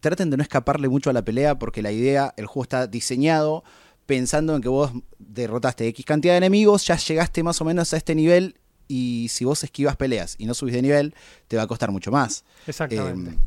[0.00, 3.64] traten de no escaparle mucho a la pelea porque la idea, el juego está diseñado
[4.06, 7.98] pensando en que vos derrotaste X cantidad de enemigos, ya llegaste más o menos a
[7.98, 8.56] este nivel
[8.88, 11.14] y si vos esquivas peleas y no subís de nivel,
[11.48, 12.44] te va a costar mucho más.
[12.66, 13.30] Exactamente.
[13.30, 13.38] Em,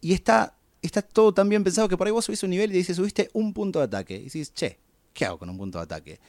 [0.00, 2.74] y está, está todo tan bien pensado que por ahí vos subís un nivel y
[2.74, 4.16] dices, subiste un punto de ataque.
[4.16, 4.78] Y dices, che,
[5.12, 6.20] ¿qué hago con un punto de ataque?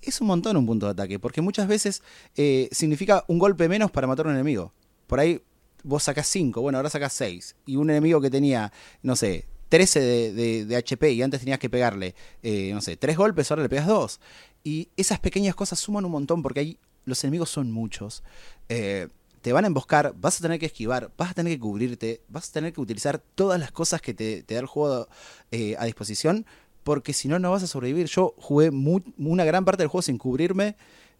[0.00, 2.02] Es un montón un punto de ataque, porque muchas veces
[2.36, 4.72] eh, significa un golpe menos para matar a un enemigo.
[5.06, 5.42] Por ahí
[5.82, 7.56] vos sacás 5, bueno, ahora sacás 6.
[7.66, 8.72] Y un enemigo que tenía,
[9.02, 10.00] no sé, 13
[10.32, 13.86] de, HP y antes tenías que pegarle, eh, no sé, 3 golpes, ahora le pegas
[13.86, 14.20] 2.
[14.64, 18.22] Y esas pequeñas cosas suman un montón porque hay los enemigos son muchos.
[18.68, 19.08] Eh,
[19.40, 22.48] te van a emboscar, vas a tener que esquivar, vas a tener que cubrirte, vas
[22.50, 25.08] a tener que utilizar todas las cosas que te, da el juego
[25.50, 26.44] eh, a disposición,
[26.84, 28.06] porque si no, no vas a sobrevivir.
[28.06, 30.76] Yo jugué una gran parte del juego sin cubrirme,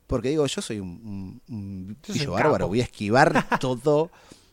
[0.07, 1.97] porque digo, yo soy un, un,
[2.31, 4.11] bárbaro, voy a esquivar todo.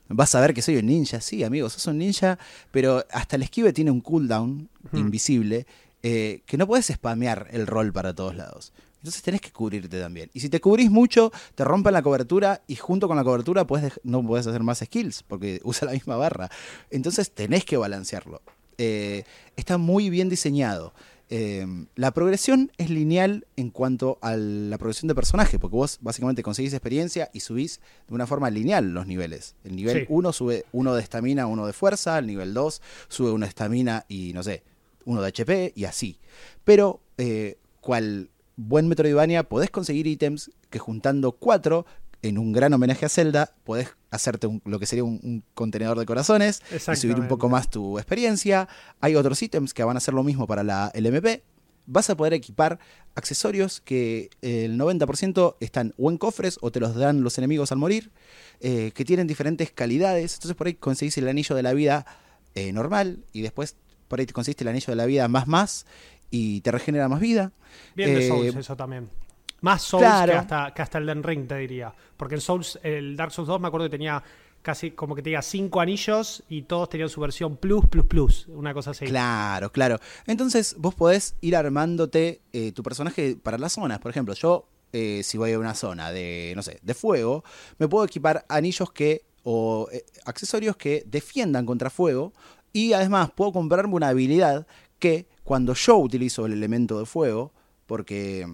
[0.08, 2.38] Vas a ver que soy un ninja, sí, amigos, sos un ninja,
[2.72, 5.66] pero hasta el esquive tiene un cooldown invisible
[6.04, 8.74] eh, que no puedes spamear el rol para todos lados.
[9.06, 10.32] Entonces tenés que cubrirte también.
[10.34, 14.02] Y si te cubrís mucho, te rompen la cobertura y junto con la cobertura puedes,
[14.04, 16.50] no puedes hacer más skills porque usa la misma barra.
[16.90, 18.42] Entonces tenés que balancearlo.
[18.80, 19.24] Eh,
[19.56, 20.92] está muy bien diseñado.
[21.30, 26.42] Eh, la progresión es lineal en cuanto a la progresión de personaje, porque vos básicamente
[26.42, 29.54] conseguís experiencia y subís de una forma lineal los niveles.
[29.64, 33.46] El nivel 1 sube uno de estamina, uno de fuerza, el nivel 2 sube uno
[33.46, 34.64] de estamina y no sé,
[35.06, 36.18] uno de HP y así.
[36.64, 41.86] Pero eh, cual buen Metroidvania podés conseguir ítems que juntando cuatro
[42.22, 46.64] en un gran homenaje a Zelda, podés hacerte lo que sería un, contenedor de corazones
[46.72, 48.68] y subir un poco más tu experiencia.
[49.00, 51.44] Hay otros ítems que van a hacer lo mismo para la LMP.
[51.86, 52.80] Vas a poder equipar
[53.14, 57.78] accesorios que el 90% están o en cofres o te los dan los enemigos al
[57.78, 58.12] morir,
[58.60, 60.34] eh, que tienen diferentes calidades.
[60.34, 62.08] Entonces por ahí conseguís el anillo de la vida
[62.56, 63.76] eh, normal y después
[64.08, 65.86] por ahí te conseguiste el anillo de la vida más más
[66.36, 67.52] y te regenera más vida.
[67.96, 69.10] Bien de Souls, eh, eso también.
[69.62, 71.94] Más Souls que, hasta, que hasta el Den Ring, te diría.
[72.18, 74.22] Porque el Souls, el Dark Souls 2, me acuerdo que tenía
[74.62, 78.48] casi como que tenía cinco anillos y todos tenían su versión plus, plus, plus.
[78.48, 79.06] Una cosa así.
[79.06, 80.00] Claro, claro.
[80.28, 84.00] Entonces vos podés ir armándote eh, tu personaje para las zonas.
[84.00, 87.44] Por ejemplo, yo, eh, si voy a una zona de, no sé, de fuego,
[87.78, 92.34] me puedo equipar anillos que o eh, accesorios que defiendan contra fuego
[92.74, 94.68] y además puedo comprarme una habilidad
[95.00, 97.54] que cuando yo utilizo el elemento de fuego,
[97.86, 98.48] porque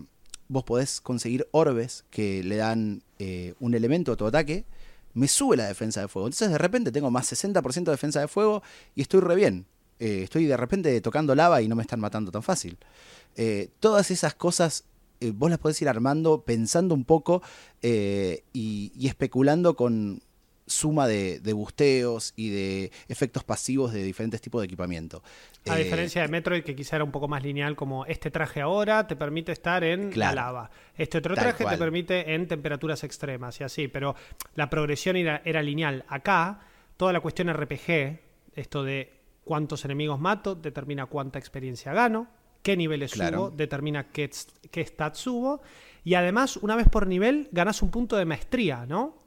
[0.50, 4.66] vos podés conseguir orbes que le dan eh, un elemento a tu ataque,
[5.14, 6.28] me sube la defensa de fuego.
[6.28, 8.62] Entonces de repente tengo más 60% de defensa de fuego
[8.94, 9.66] y estoy re bien.
[10.00, 12.78] Eh, estoy de repente tocando lava y no me están matando tan fácil.
[13.38, 14.84] Eh, todas esas cosas
[15.36, 17.44] vos las podés ir armando pensando un poco
[17.82, 20.24] y, especulando con
[20.66, 25.24] suma de, busteos y de efectos pasivos de diferentes tipos de equipamiento.
[25.68, 28.62] A eh, diferencia de Metroid, que quizá era un poco más lineal, como este traje
[28.62, 30.72] ahora te permite estar en la lava.
[30.96, 34.16] Este otro traje te permite en temperaturas extremas y así, pero
[34.56, 36.06] la progresión era, lineal.
[36.08, 36.62] Acá,
[36.98, 38.20] toda la cuestión RPG,
[38.56, 42.28] esto de cuántos enemigos mato, determina cuánta experiencia gano,
[42.64, 44.30] qué niveles subo, determina qué,
[44.70, 45.62] qué stats subo.
[46.04, 49.22] Y además, una vez por nivel, ganas un punto de maestría, ¿no?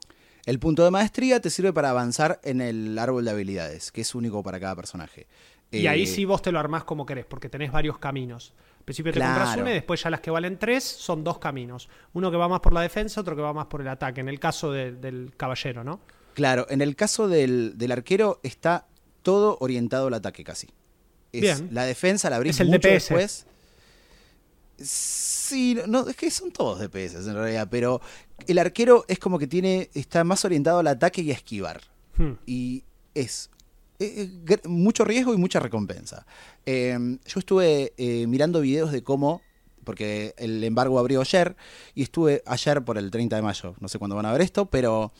[0.47, 4.15] El punto de maestría te sirve para avanzar en el árbol de habilidades, que es
[4.15, 5.27] único para cada personaje.
[5.71, 8.53] Y ahí eh, sí vos te lo armás como querés, porque tenés varios caminos.
[8.79, 11.89] Al principio te compras una y después ya las que valen tres son dos caminos.
[12.13, 14.29] Uno que va más por la defensa, otro que va más por el ataque, en
[14.29, 16.01] el caso del caballero, ¿no?
[16.35, 18.87] Claro, en el caso del, arquero está
[19.23, 20.69] todo orientado al ataque casi.
[21.33, 21.69] Bien.
[21.73, 22.93] La defensa la abrís es el mucho DPS.
[22.93, 23.47] después.
[24.79, 28.01] Sí, no, es que son todos DPS en realidad, pero
[28.47, 31.81] el arquero es como que tiene está más orientado al ataque y a esquivar.
[32.17, 32.33] Hmm.
[32.47, 32.83] Y
[33.15, 33.51] es
[34.67, 36.27] mucho riesgo y mucha recompensa.
[36.67, 39.43] Em, yo estuve eh, mirando videos de cómo,
[39.85, 41.57] porque el embargo abrió ayer,
[41.95, 44.67] y estuve ayer por el 30 de mayo, no sé cuándo van a ver esto,
[44.67, 45.13] pero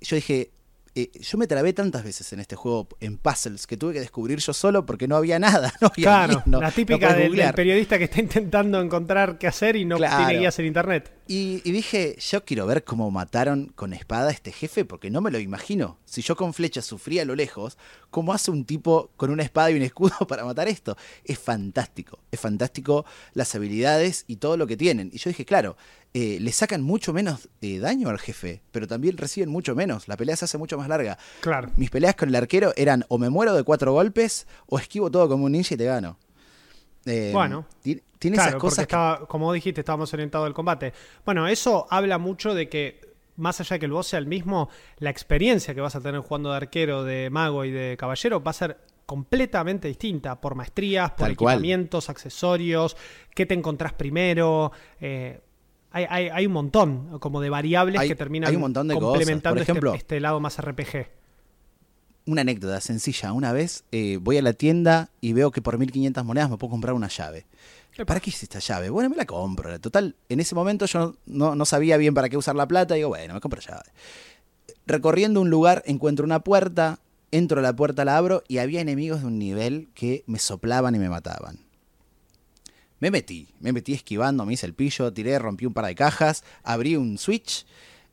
[0.00, 0.50] yo dije,
[0.96, 4.38] eh, yo me trabé tantas veces en este juego en puzzles que tuve que descubrir
[4.38, 5.72] yo solo porque no había nada.
[5.80, 10.38] No claro, la típica del, periodista que está intentando encontrar qué hacer y no tiene
[10.38, 11.12] guías en internet.
[11.28, 15.32] Y, dije, yo quiero ver cómo mataron con espada a este jefe porque no me
[15.32, 15.98] lo imagino.
[16.04, 17.76] Si yo con flechas sufría a lo lejos,
[18.10, 20.96] ¿cómo hace un tipo con una espada y un escudo para matar esto?
[21.24, 25.10] Es fantástico, es fantástico las habilidades y todo lo que tienen.
[25.12, 25.76] Y yo dije, claro,
[26.14, 30.06] eh, le sacan mucho menos eh, daño al jefe, pero también reciben mucho menos.
[30.06, 31.18] La pelea se hace mucho más larga.
[31.40, 31.72] Claro.
[31.76, 35.28] Mis peleas con el arquero eran o me muero de cuatro golpes o esquivo todo
[35.28, 36.18] como un ninja y te gano.
[37.06, 38.86] Eh, bueno, tiene esas cosas.
[39.28, 40.92] como dijiste, estábamos orientados al combate.
[41.24, 43.00] Bueno, eso habla mucho de que,
[43.36, 46.20] más allá de que el boss sea el mismo, la experiencia que vas a tener
[46.20, 51.12] jugando de arquero, de mago y de caballero va a ser completamente distinta por maestrías,
[51.12, 52.96] por equipamientos, accesorios,
[53.34, 54.72] qué te encontrás primero.
[55.00, 55.40] Eh,
[55.92, 59.96] hay, un montón como de variables que terminan hay un montón de complementando Por este,
[59.96, 61.06] este, lado más RPG.
[62.26, 63.32] Una anécdota sencilla.
[63.32, 66.72] Una vez eh, voy a la tienda y veo que por 1500 monedas me puedo
[66.72, 67.46] comprar una llave.
[68.04, 68.90] ¿Para qué hice esta llave?
[68.90, 69.78] Bueno, me la compro.
[69.80, 72.94] Total, en ese momento yo no, sabía bien para qué usar la plata.
[72.96, 73.84] Y digo, bueno, me compro llave.
[74.86, 76.98] Recorriendo un lugar, encuentro una puerta.
[77.30, 80.94] Entro a la puerta, la abro y había enemigos de un nivel que me soplaban
[80.94, 81.60] y me mataban.
[82.98, 86.44] Me metí, me metí esquivando, me hice el pillo, tiré, rompí un par de cajas,
[86.62, 87.66] abrí un switch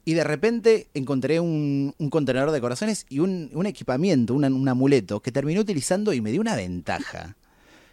[0.05, 5.59] y de repente encontré un, contenedor de corazones y un, equipamiento, un, amuleto que terminé
[5.59, 7.35] utilizando y me dio una ventaja.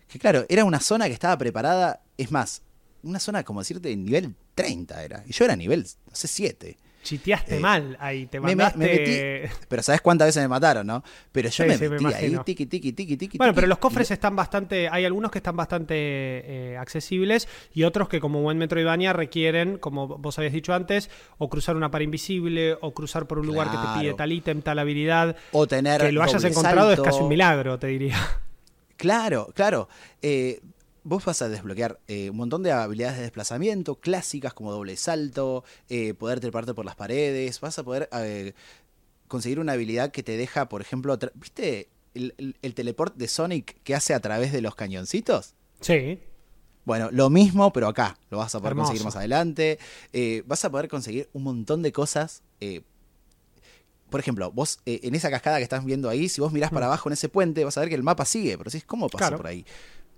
[0.09, 2.63] Que claro, era una zona que estaba preparada, es más,
[3.03, 5.25] una zona como decirte nivel 30 era.
[5.27, 6.77] Y yo era nivel, no sé, 7.
[7.03, 9.51] Chiteaste eh, mal ahí, te mandaste...
[9.69, 11.03] pero ¿sabes cuántas veces me mataron, no?
[11.33, 13.39] Pero yo me metí ahí, tiki, tiki, tiki, tiki.
[13.39, 14.89] Bueno, pero los cofres están bastante...
[14.89, 20.07] Hay algunos que están bastante eh, accesibles y otros que como buen Metroidvania requieren, como
[20.07, 23.77] vos habías dicho antes, o cruzar una pared invisible, o cruzar por un lugar que
[23.77, 25.37] te pide tal ítem, tal habilidad.
[25.53, 28.17] O tener Que lo hayas encontrado es casi un milagro, te diría.
[28.97, 29.89] Claro, claro.
[30.21, 30.61] Eh,
[31.11, 35.65] vos vas a desbloquear eh, un montón de habilidades de desplazamiento clásicas como doble salto,
[35.89, 38.53] eh, poder treparte por las paredes, vas a poder eh,
[39.27, 43.97] conseguir una habilidad que te deja, por ejemplo, ¿viste el, el, teleport de Sonic que
[43.97, 45.55] hace a través de los cañoncitos?
[45.81, 46.21] Sí.
[46.85, 49.81] Bueno, lo mismo, pero acá lo vas a poder conseguir más adelante.
[50.47, 52.45] vas a poder conseguir un montón de cosas.
[54.11, 56.91] por ejemplo, vos en esa cascada que estás viendo ahí, si vos mirás para mm.
[56.91, 59.37] abajo en ese puente, vas a ver que el mapa sigue, pero si ¿cómo pasa
[59.37, 59.65] por ahí?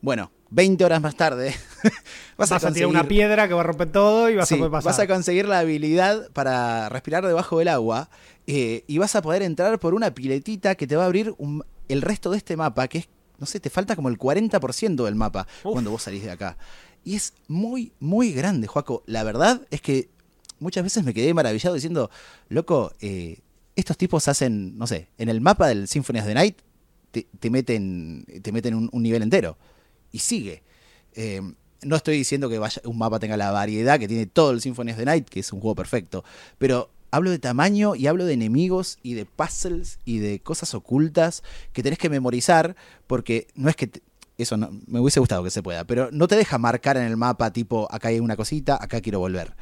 [0.03, 1.55] Bueno, 20 horas más tarde
[2.37, 2.88] vas, a, conseguir...
[2.88, 4.93] una piedra que va a romper todo y vas a poder pasar.
[4.93, 8.11] Vas a conseguir la habilidad para respirar debajo del agua
[8.49, 11.35] eh, y vas a poder entrar por una piletita que te va a abrir
[11.88, 15.15] el resto de este mapa, que es, no sé, te falta como el 40% del
[15.15, 16.59] mapa cuando vos salís de acá.
[17.05, 19.05] Y es muy, muy grande, Joaco.
[19.07, 20.11] La verdad es que
[20.59, 22.11] muchas veces me quedé maravillado diciendo,
[22.49, 23.38] loco, eh,
[23.77, 26.59] estos tipos hacen, no sé, en el mapa del Symphony of the Night
[27.12, 29.57] te, meten, te meten un nivel entero
[30.12, 30.62] y sigue.
[31.14, 31.40] Eh,
[31.83, 34.92] no estoy diciendo que vaya, un mapa tenga la variedad que tiene todo el Symphony
[34.92, 36.25] of the Night, que es un juego perfecto,
[36.59, 41.42] pero hablo de tamaño y hablo de enemigos y de puzzles y de cosas ocultas
[41.72, 43.90] que tenés que memorizar porque no es que...
[44.38, 47.16] eso no, me hubiese gustado que se pueda, pero no te deja marcar en el
[47.16, 49.55] mapa tipo acá hay una cosita, acá quiero volver.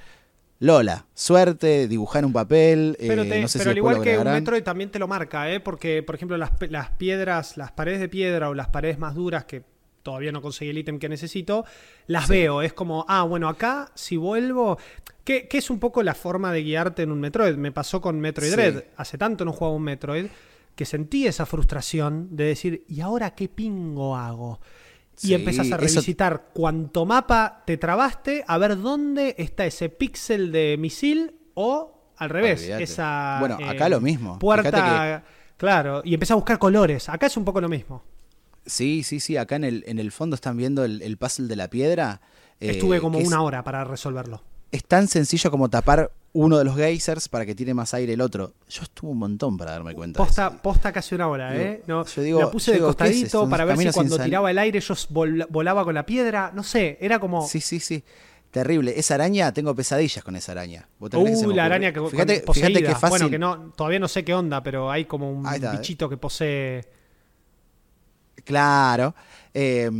[0.62, 2.94] Lola, suerte, dibujar un papel.
[3.00, 4.24] Pero, eh, no sé pero si al igual que un.
[4.24, 5.58] Metroid también te lo marca, ¿eh?
[5.58, 6.50] Porque, por ejemplo, las
[6.98, 9.64] piedras, las paredes de piedra o las paredes más duras que
[10.02, 11.64] todavía no conseguí el ítem que necesito,
[12.06, 12.62] las veo.
[12.62, 14.78] Es como, ah, bueno, acá si vuelvo.
[15.24, 17.54] Que, que es un poco la forma de guiarte en un Metroid.
[17.56, 18.56] Me pasó con Metroid Sí.
[18.56, 18.84] Dread.
[18.96, 20.26] Hace tanto no jugaba un Metroid
[20.74, 24.60] que sentí esa frustración de decir, ¿y ahora qué pingo hago?
[25.22, 29.90] Y Sí, empezás a eso- revisitar cuánto mapa te trabaste, a ver dónde está ese
[29.90, 32.82] píxel de misil o al revés, Olvídate.
[32.84, 34.38] esa Bueno, eh, acá lo mismo.
[34.38, 35.24] puerta, Fíjate
[35.58, 37.10] claro, y empezás a buscar colores.
[37.10, 38.02] Acá es un poco lo mismo.
[38.70, 39.36] Sí, sí, sí.
[39.36, 42.20] Acá en el, en el fondo están viendo el, el puzzle de la piedra.
[42.60, 44.42] eh, Estuve como que es- una hora para resolverlo.
[44.72, 48.20] es tan sencillo como tapar uno de los geysers para que tire más aire el
[48.20, 48.52] otro.
[48.68, 50.20] Yo estuve un montón para darme cuenta.
[50.22, 50.56] de Posta, eso.
[50.62, 51.82] posta casi una hora, ¿eh?
[51.88, 54.16] No, yo digo- la puse yo de digo, ¿qué es costadito para ver si cuando
[54.18, 56.52] tiraba el aire yo vol- volaba con la piedra.
[56.54, 57.44] No sé, era como.
[57.48, 58.04] Sí, sí, sí.
[58.52, 58.98] Terrible.
[58.98, 60.88] Esa araña, tengo pesadillas con esa araña.
[60.98, 63.08] ¿Vos te crees que se Uh, me la araña que Fíjate, fíjate que fácil.
[63.10, 65.60] Bueno, que no, todavía no sé qué onda, pero hay como un ¿eh?
[65.72, 66.84] bichito que posee.
[68.50, 69.14] Claro.
[69.54, 69.90] Eh,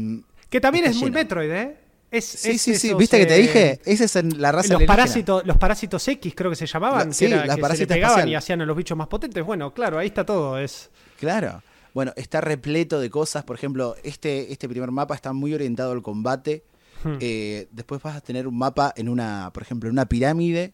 [0.48, 1.10] Que también es muy.
[1.10, 1.76] Metroid, ¿eh?
[2.10, 2.92] Es, sí, es sí, sí.
[2.94, 3.80] ¿Viste que te eh, dije?
[3.84, 7.06] Esa es en la raza Los parásitos, los parásitos X creo que se llamaban, La-
[7.06, 8.28] que, sí, era, la que se le pegaban espacial.
[8.28, 9.44] y hacían a los bichos más potentes.
[9.44, 10.58] Bueno, claro, ahí está todo.
[10.58, 11.62] Es Claro.
[11.94, 13.44] Bueno, está repleto de cosas.
[13.44, 16.64] Por ejemplo, este, este primer mapa está muy orientado al combate.
[17.04, 17.16] Hmm.
[17.20, 20.72] Eh, después vas a tener un mapa en una, por ejemplo, en una pirámide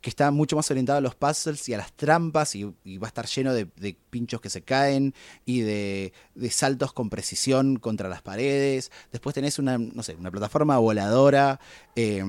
[0.00, 3.06] que está mucho más orientado a los puzzles y a las trampas y, y va
[3.06, 7.76] a estar lleno de, de pinchos que se caen y de, de saltos con precisión
[7.76, 8.90] contra las paredes.
[9.12, 11.60] Después tenés una, no sé, una plataforma voladora
[11.96, 12.24] eh,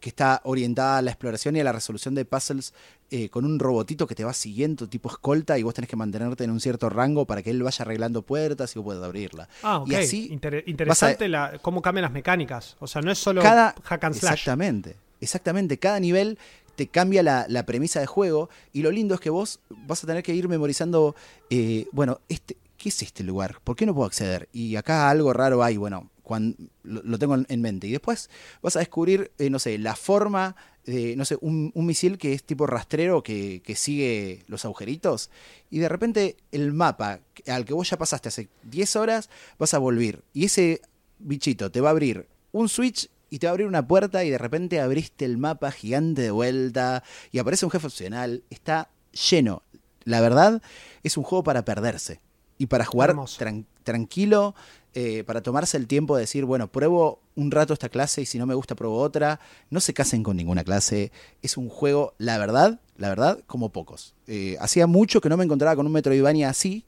[0.00, 2.72] que está orientada a la exploración y a la resolución de puzzles
[3.10, 6.44] eh, con un robotito que te va siguiendo tipo escolta y vos tenés que mantenerte
[6.44, 9.48] en un cierto rango para que él vaya arreglando puertas y vos puedas abrirla.
[9.64, 9.88] Ah, ok.
[9.90, 12.76] Y así Inter- vas a- interesante la, cómo cambian las mecánicas.
[12.78, 14.32] O sea, no es solo cada hack and slash.
[14.34, 16.38] exactamente exactamente cada nivel
[16.78, 20.22] te cambia la, premisa de juego y lo lindo es que vos vas a tener
[20.22, 21.16] que ir memorizando
[21.50, 25.32] eh, bueno este qué es este lugar por qué no puedo acceder y acá algo
[25.32, 27.86] raro hay bueno cuando lo, tengo en, en mente.
[27.86, 28.28] Y después
[28.60, 32.32] vas a descubrir eh, no sé la forma de no sé un, un misil que
[32.34, 35.30] es tipo rastrero que, que sigue los agujeritos
[35.70, 39.78] y de repente el mapa al que vos ya pasaste hace 10 horas vas a
[39.78, 40.22] volver.
[40.32, 40.80] Y ese
[41.18, 44.30] bichito te va a abrir un switch y te va a abrir una puerta y
[44.30, 48.42] de repente abriste el mapa gigante de vuelta y aparece un jefe opcional.
[48.50, 48.88] Está
[49.30, 49.62] lleno.
[50.04, 50.62] La verdad,
[51.02, 52.20] es un juego para perderse
[52.56, 54.54] y para jugar tran- tranquilo,
[54.94, 58.38] eh, para tomarse el tiempo de decir, bueno, pruebo un rato esta clase y si
[58.38, 59.38] no me gusta pruebo otra.
[59.70, 61.12] No se casen con ninguna clase.
[61.42, 64.14] Es un juego, la verdad, la verdad, como pocos.
[64.26, 66.84] Eh, hacía mucho que no me encontraba con un Metroidvania así.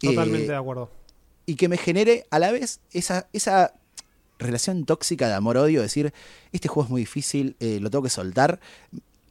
[0.00, 0.90] Totalmente eh, de acuerdo.
[1.44, 3.74] y que me genere a la vez esa, esa
[4.38, 6.12] relación tóxica de amor-odio, decir,
[6.52, 8.60] este juego es muy difícil, eh, lo tengo que soltar.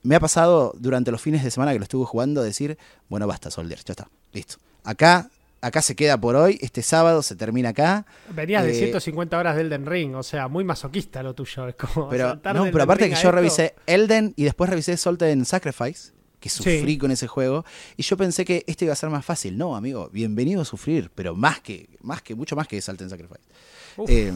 [0.04, 2.78] Me ha pasado durante los fines de semana que lo estuve jugando decir,
[3.10, 4.58] bueno, basta, Soldier, ya está, listo.
[4.84, 5.30] Acá,
[5.62, 8.06] acá se queda por hoy, este sábado se termina acá.
[8.30, 11.68] Venías de eh, 150 horas de Elden Ring, o sea, muy masoquista lo tuyo.
[11.68, 15.24] Es como Pero, no, pero aparte Ring que yo revisé Elden y después revisé Salt
[15.24, 16.98] and Sacrifice, que sufrí Sí.
[17.00, 17.66] con ese juego,
[17.98, 19.58] y yo pensé que este iba a ser más fácil.
[19.58, 23.10] No, amigo, bienvenido a sufrir, pero más que, más que, mucho más que Salt and
[23.10, 23.42] Sacrifice.
[24.08, 24.32] Eh,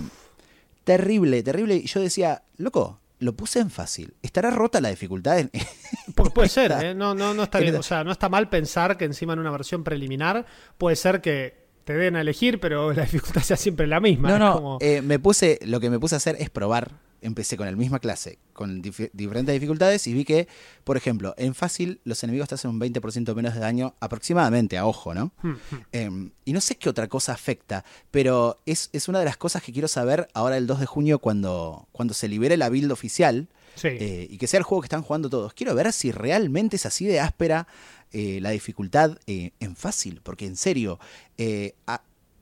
[0.97, 1.75] terrible, terrible.
[1.75, 4.15] Y yo decía, loco, lo puse en fácil.
[4.23, 5.37] ¿Estará rota la dificultad?
[5.37, 5.51] en-
[6.15, 6.71] Porque puede ser.
[6.71, 6.95] ¿eh?
[6.95, 7.75] no, no, no está bien.
[7.75, 10.47] O sea, no está mal pensar que encima en una versión preliminar
[10.79, 11.58] puede ser que
[11.89, 14.29] te den a elegir, pero la dificultad sea siempre la misma.
[14.29, 16.91] No, no, como- eh, me puse, lo que me puse a hacer es probar.
[17.21, 20.47] Empecé con la misma clase, con dif- diferentes dificultades y vi que,
[20.85, 24.85] por ejemplo, en fácil los enemigos te hacen un 20% menos de daño aproximadamente, a
[24.85, 25.33] ojo, ¿no?
[25.41, 25.75] Hmm, hmm.
[25.91, 29.61] Eh, y no sé qué otra cosa afecta, pero es, es una de las cosas
[29.63, 33.47] que quiero saber ahora el 2 de junio cuando, cuando se libere la build oficial
[33.75, 33.87] Sí.
[33.91, 35.53] eh, y que sea el juego que están jugando todos.
[35.53, 37.65] Quiero ver si realmente es así de áspera
[38.11, 40.99] eh, la dificultad eh, en fácil, porque en serio,
[41.37, 41.75] eh,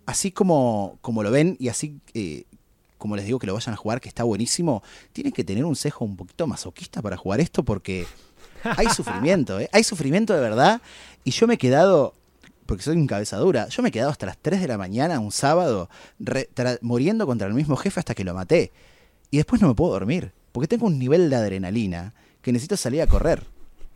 [0.06, 2.00] así como, como lo ven y así
[2.98, 5.76] como les digo que lo vayan a jugar, que está buenísimo, tienen que tener un
[5.76, 8.08] cejo un poquito masoquista para jugar esto porque
[8.64, 10.82] hay sufrimiento, hay sufrimiento de verdad
[11.24, 12.14] y yo me he quedado...
[12.66, 13.70] Porque soy un cabeza dura.
[13.70, 15.90] Yo me he quedado hasta las 3 de la mañana un sábado
[16.82, 18.74] muriendo contra el mismo jefe hasta que lo maté.
[19.32, 20.34] Y después no me puedo dormir.
[20.52, 23.46] Porque tengo un nivel de adrenalina que necesito salir a correr.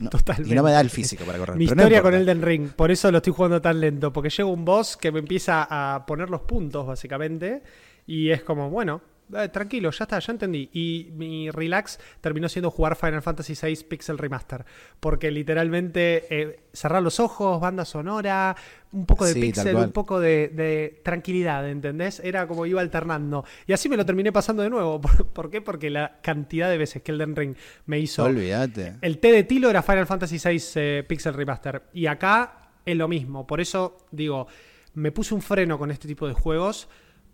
[0.01, 0.51] No- Totalmente.
[0.51, 1.55] Y no me da el físico para correr.
[1.57, 2.13] Mi pero no historia con.
[2.13, 5.19] Elden Ring, por eso lo estoy jugando tan lento, porque llega un boss que me
[5.19, 7.61] empieza a poner los puntos, básicamente,
[8.07, 9.01] y es como, bueno,
[9.35, 10.69] eh, tranquilo, ya está, ya entendí.
[10.73, 14.65] Y mi relax terminó siendo jugar Final Fantasy VI Pixel Remaster.
[14.99, 18.55] Porque literalmente eh, cerrar los ojos, banda sonora,
[18.91, 22.19] un poco de Sí, pixel, un poco de, de tranquilidad, ¿entendés?
[22.19, 23.45] Era como iba alternando.
[23.65, 24.99] Y así me lo terminé pasando de nuevo.
[25.01, 25.61] ¿Por, por qué?
[25.61, 27.55] Porque la cantidad de veces que Elden Ring
[27.85, 28.95] me hizo Olvídate.
[29.01, 31.83] el T de Tilo era Final Fantasy VI eh, Pixel Remaster.
[31.93, 33.47] Y acá es lo mismo.
[33.47, 34.47] Por eso digo,
[34.93, 36.89] me puse un freno con este tipo de juegos.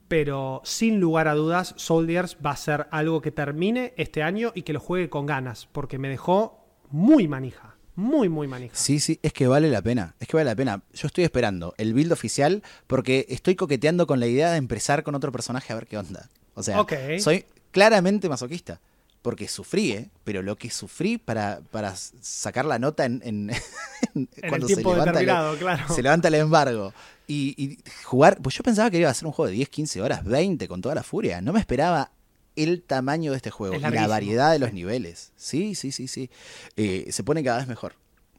[0.08, 4.62] Pero sin lugar a dudas, Soldiers va a ser algo que termine este año y
[4.62, 5.68] que lo juegue con ganas.
[5.72, 7.76] Porque me dejó muy manija.
[7.95, 8.76] Muy, muy manija.
[8.76, 10.16] Sí, sí, es que vale la pena.
[10.20, 10.84] Es que vale la pena.
[10.93, 15.16] Yo estoy esperando el build oficial porque estoy coqueteando con la idea de empezar con
[15.16, 16.30] otro personaje a ver qué onda.
[16.53, 16.86] O sea,
[17.20, 18.80] soy claramente masoquista.
[19.24, 20.10] Porque sufrí, ¿eh?
[20.24, 23.49] Pero lo que sufrí para, para sacar la nota en, en-
[24.16, 25.93] En el cuando tiempo levanta el- determinado, claro.
[25.93, 26.93] se levanta el embargo.
[27.28, 30.01] Y, y jugar, pues yo pensaba que iba a ser un juego de 10, 15
[30.01, 31.41] horas, 20 con toda la furia.
[31.41, 32.11] No me esperaba
[32.55, 35.34] el tamaño de este juego Es y la variedad de los niveles.
[35.36, 36.30] Sí, sí, sí, sí.
[36.75, 37.95] Eh, se pone cada vez mejor.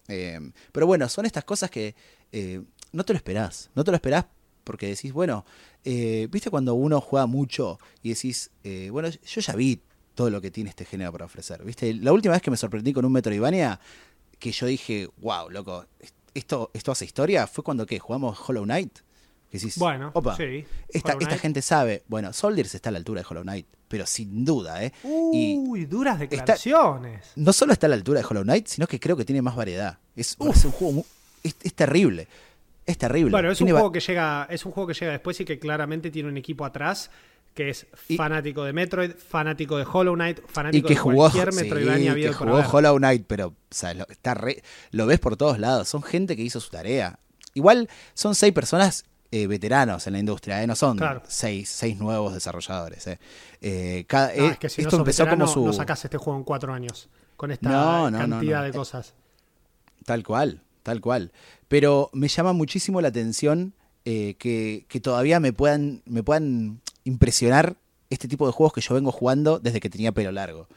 [0.09, 0.41] Eh,
[0.73, 1.95] pero bueno, son estas cosas que
[2.33, 2.63] eh,
[2.93, 3.71] no te lo esperás.
[3.75, 4.25] No te lo esperás
[4.69, 5.47] porque decís, bueno,
[5.83, 9.81] eh, ¿viste cuando uno juega mucho y decís, eh, bueno, yo ya vi
[10.15, 11.65] todo lo que tiene este género para ofrecer?
[11.65, 11.95] ¿Viste?
[11.95, 13.81] La última vez que me sorprendí con un Metroidvania,
[14.39, 15.87] que yo dije, wow, loco,
[16.39, 17.99] esto, esto hace historia, fue cuando ¿qué?
[17.99, 18.99] jugamos Hollow Knight.
[19.51, 20.65] Que decís, Bueno, opa, sí.
[20.89, 22.03] esta, esta gente sabe.
[22.07, 24.93] Bueno, Soldiers está a la altura de Hollow Knight, pero sin duda, ¿eh?
[25.33, 27.33] y Uy, duras declaraciones.
[27.37, 29.57] no solo está a la altura de Hollow Knight, sino que creo que tiene más
[29.57, 29.99] variedad.
[30.15, 31.05] Es, es un juego
[31.43, 32.29] es, es terrible.
[32.85, 33.31] Es terrible.
[33.31, 36.11] Bueno, es un juego que llega, es un juego que llega después y que claramente
[36.11, 37.11] tiene un equipo atrás
[37.59, 41.17] que es Y- fanático de Metroid, fanático de Hollow Knight, y fanático que de jugó,
[41.17, 42.59] cualquier sí, Metroidvania habido que y jugó.
[42.79, 45.89] Hollow Knight, pero o sea, lo, está re- lo ves por todos lados.
[45.89, 47.19] Son gente que hizo su tarea.
[47.55, 50.69] Igual son seis personas eh, veteranos en la industria, ¿eh?
[50.69, 51.21] no son Claro.
[51.27, 53.09] seis, seis nuevos desarrolladores.
[53.09, 53.19] ¿eh?
[53.61, 55.67] Eh, cada- No, eh, es que si no esto sos empezó veterano, como su...
[55.67, 58.65] no sacás este juego en cuatro años con esta No, no, no, cantidad no.
[58.67, 59.15] de cosas.
[60.05, 61.33] Tal cual, tal cual.
[61.67, 67.77] Pero me llama muchísimo la atención que, que todavía me puedan, me puedan impresionar
[68.11, 70.69] este tipo de juegos que yo vengo jugando desde que tenía pelo largo.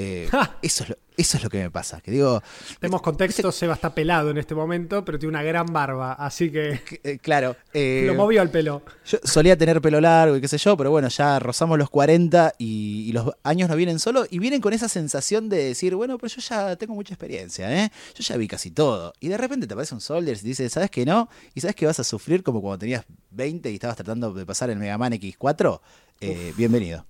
[0.00, 0.28] Eh,
[0.62, 2.00] eso, es lo, eso es lo que me pasa.
[2.00, 2.40] Que digo,
[2.78, 6.80] Tenemos contexto, Seba está pelado en este momento, pero tiene una gran barba, así que
[6.86, 8.82] que, eh, claro, eh, lo movió al pelo.
[9.04, 12.54] yo solía tener pelo largo y qué sé yo, pero bueno, ya rozamos los 40
[12.58, 16.16] y, y los años no vienen solo y vienen con esa sensación de decir, bueno,
[16.16, 17.90] pero yo ya tengo mucha experiencia, ¿eh?
[18.14, 19.12] Yo ya vi casi todo.
[19.18, 21.28] Y de repente te aparece un Soldiers y dice, ¿sabes que no?
[21.54, 24.70] Y sabes que vas a sufrir como cuando tenías 20 y estabas tratando de pasar
[24.70, 25.80] el Mega Man X4.
[26.20, 27.04] Eh, bienvenido.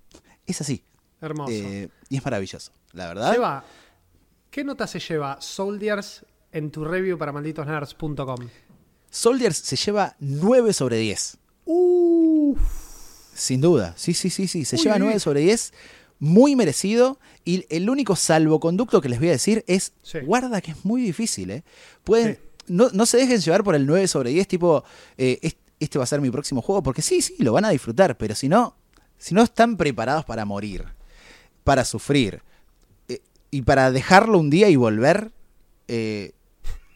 [0.47, 0.83] Es así.
[1.21, 1.51] Hermoso.
[1.53, 3.31] Eh, y es maravilloso, la verdad.
[3.33, 3.63] Seba,
[4.51, 8.47] ¿qué nota se lleva Soldiers en tu review para malditosnerds.com?
[9.09, 11.37] Soldiers se lleva 9 sobre 10.
[13.33, 14.65] Sin duda, sí, sí, sí, sí.
[14.65, 15.19] Se Uy, lleva uy, 9 uy.
[15.19, 15.73] sobre 10,
[16.19, 17.19] muy merecido.
[17.45, 20.19] Y el único salvoconducto que les voy a decir es, Sí.
[20.19, 21.63] guarda que es muy difícil, ¿eh?
[22.03, 22.41] Pueden, Sí.
[22.67, 24.83] no, no se dejen llevar por el 9 sobre 10, tipo,
[25.17, 27.69] eh, es- este va a ser mi próximo juego, porque sí, sí, lo van a
[27.69, 28.75] disfrutar, pero si no,
[29.17, 30.85] si no están preparados para morir,
[31.63, 32.41] para sufrir,
[33.07, 33.19] eh,
[33.51, 35.31] y para dejarlo un día y volver,
[35.87, 36.31] eh,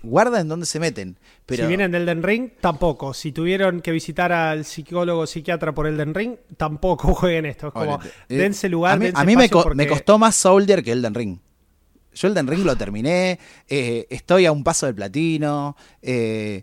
[0.02, 1.18] guarda en dónde se meten.
[1.46, 3.14] Pero Si vienen del Elden Ring, tampoco.
[3.14, 7.68] Si tuvieron que visitar al psicólogo o psiquiatra por Elden Ring, tampoco jueguen esto.
[7.68, 8.00] Es como.
[8.30, 10.36] Eh, dense lugar, A mí, dense a mí me, espacio co- porque- me costó más
[10.36, 11.38] Soldier que Elden Ring.
[12.14, 15.76] Yo Elden Ring lo terminé, eh, estoy a un paso del platino.
[16.02, 16.62] eh,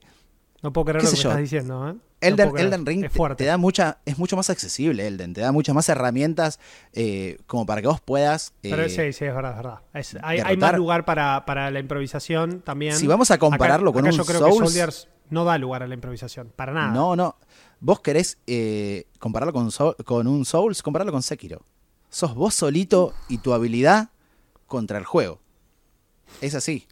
[0.62, 1.28] No puedo creer lo que yo.
[1.30, 1.94] estás diciendo, ¿eh?
[2.20, 2.56] Elden.
[2.58, 3.44] Elden Ring es te, fuerte.
[3.44, 6.60] te da mucha, es mucho más accesible, Elden, te da muchas más herramientas
[6.92, 8.52] eh, como para que vos puedas.
[8.62, 9.80] Pero eh, sí, sí, es verdad, es verdad.
[9.94, 12.94] Es- hay, más lugar para, para la improvisación también.
[12.96, 15.56] Si vamos a compararlo Acá- con acá un yo creo Souls- que Soldiers no da
[15.58, 16.90] lugar a la improvisación, para nada.
[16.92, 17.36] No, no.
[17.80, 21.64] Vos querés eh, compararlo con, Soul- con un Souls, compararlo con Sekiro.
[22.10, 24.10] Sos vos solito y tu habilidad
[24.66, 25.40] contra el juego.
[26.40, 26.86] Es así.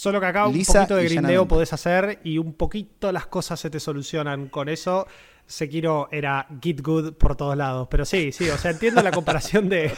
[0.00, 3.60] Solo que acá un Lisa poquito de grindeo podés hacer y un poquito las cosas
[3.60, 5.06] se te solucionan con eso.
[5.44, 7.86] Sekiro era Git Good por todos lados.
[7.90, 9.92] Pero sí, sí, o sea, entiendo la comparación de,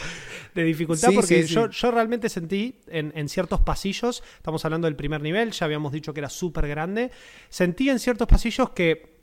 [0.57, 1.55] de dificultad Sí, porque sí, sí.
[1.55, 5.93] Yo, yo realmente sentí en, en ciertos pasillos, estamos hablando del primer nivel, ya habíamos
[5.93, 7.13] dicho que era súper grande,
[7.49, 9.21] sentí en ciertos pasillos que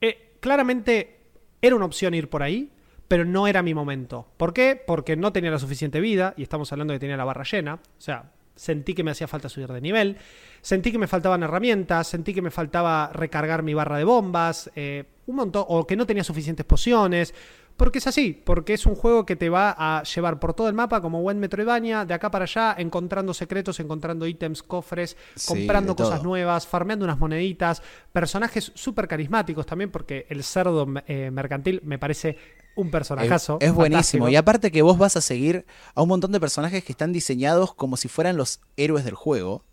[0.00, 1.20] eh, claramente
[1.60, 2.72] era una opción ir por ahí,
[3.06, 4.26] pero no era mi momento.
[4.36, 4.82] ¿Por qué?
[4.84, 7.74] Porque no tenía la suficiente vida, y estamos hablando de que tenía la barra llena.
[7.74, 10.16] O sea, sentí que me hacía falta subir de nivel,
[10.60, 15.04] sentí que me faltaban herramientas, sentí que me faltaba recargar mi barra de bombas, eh,
[15.26, 17.34] un montón, o que no tenía suficientes pociones.
[17.74, 20.74] Porque es así, porque es un juego que te va a llevar por todo el
[20.74, 25.96] mapa como buen Metroidvania, de acá para allá, encontrando secretos, encontrando ítems, cofres, Sí, comprando
[25.96, 26.08] todo.
[26.08, 27.82] cosas nuevas, farmeando unas moneditas,
[28.12, 32.36] personajes súper carismáticos también, porque el cerdo eh, mercantil me parece
[32.76, 33.58] un personajazo.
[33.60, 33.96] Es, es buenísimo.
[34.24, 34.28] fantástico.
[34.30, 37.74] Y aparte que vos vas a seguir a un montón de personajes que están diseñados
[37.74, 39.64] como si fueran los héroes del juego.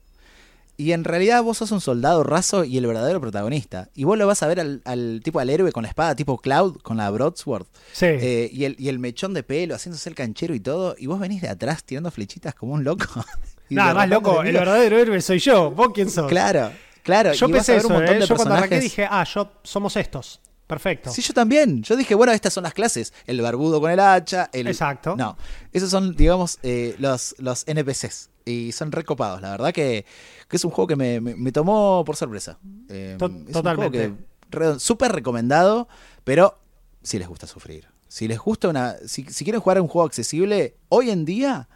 [0.78, 3.89] Y en realidad vos sos un soldado raso y el verdadero protagonista.
[3.95, 6.38] Y vos lo vas a ver al, al tipo al héroe con la espada tipo
[6.38, 7.66] Cloud, con la broadsword.
[7.91, 8.06] Sí.
[8.06, 10.95] Eh, y, el, y el mechón de pelo, haciéndose el canchero y todo.
[10.97, 13.06] Y vos venís de atrás tirando flechitas como un loco.
[13.70, 15.70] Nada más loco, el verdadero héroe soy yo.
[15.72, 16.28] ¿Vos quién sos?
[16.30, 16.72] Claro,
[17.04, 17.34] claro.
[17.34, 18.20] Yo y vas a pensé ver eso, un montón ¿eh?
[18.20, 20.39] de Yo cuando arranqué personajes- dije, ah, yo somos estos.
[20.70, 21.09] Perfecto.
[21.11, 21.82] Sí, yo también.
[21.82, 23.11] Yo dije, bueno, estas son las clases.
[23.26, 24.51] El barbudo con el hacha.
[24.53, 24.67] El...
[24.67, 25.15] Exacto.
[25.15, 25.36] No,
[25.74, 28.30] esos son, digamos, eh, los, los NPCs.
[28.45, 29.41] Y son recopados.
[29.41, 30.05] La verdad que,
[30.47, 32.59] que es un juego que me, me- me tomó por sorpresa.
[32.88, 33.17] Eh,
[33.51, 34.13] totalmente.
[34.51, 35.88] re- Súper recomendado,
[36.24, 36.59] pero
[37.01, 37.88] si les gusta sufrir.
[38.07, 38.95] Si les gusta una...
[39.07, 41.67] Si, si quieren jugar a un juego accesible, hoy en día,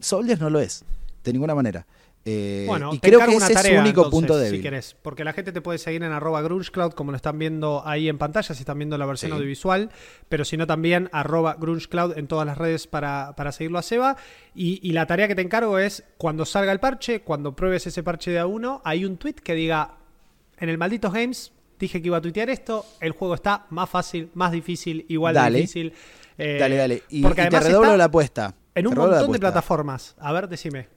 [0.00, 0.84] Soldiers no lo es.
[1.24, 1.86] De ninguna manera.
[2.30, 4.96] Eh, Bueno, y te creo que ese tarea, es su único entonces, punto Si querés,
[5.00, 8.18] porque la gente te puede seguir en arroba grungecloud, como lo están viendo ahí en
[8.18, 9.36] pantalla, si están viendo la versión Sí.
[9.36, 9.90] audiovisual,
[10.28, 14.16] pero si no también arroba grungecloud en todas las redes para, para seguirlo a Seba.
[14.54, 18.02] Y, y la tarea que te encargo es, cuando salga el parche, cuando pruebes ese
[18.02, 19.96] parche de A1, hay un tweet que diga,
[20.58, 24.30] en el Malditos Games dije que iba a tuitear esto, el juego está más fácil,
[24.34, 25.92] más difícil, igual de difícil.
[26.36, 27.02] Eh, Dale, dale.
[27.08, 28.54] Y, porque y te redoblo la apuesta.
[28.74, 30.14] en un montón de plataformas.
[30.18, 30.88] A ver, decime.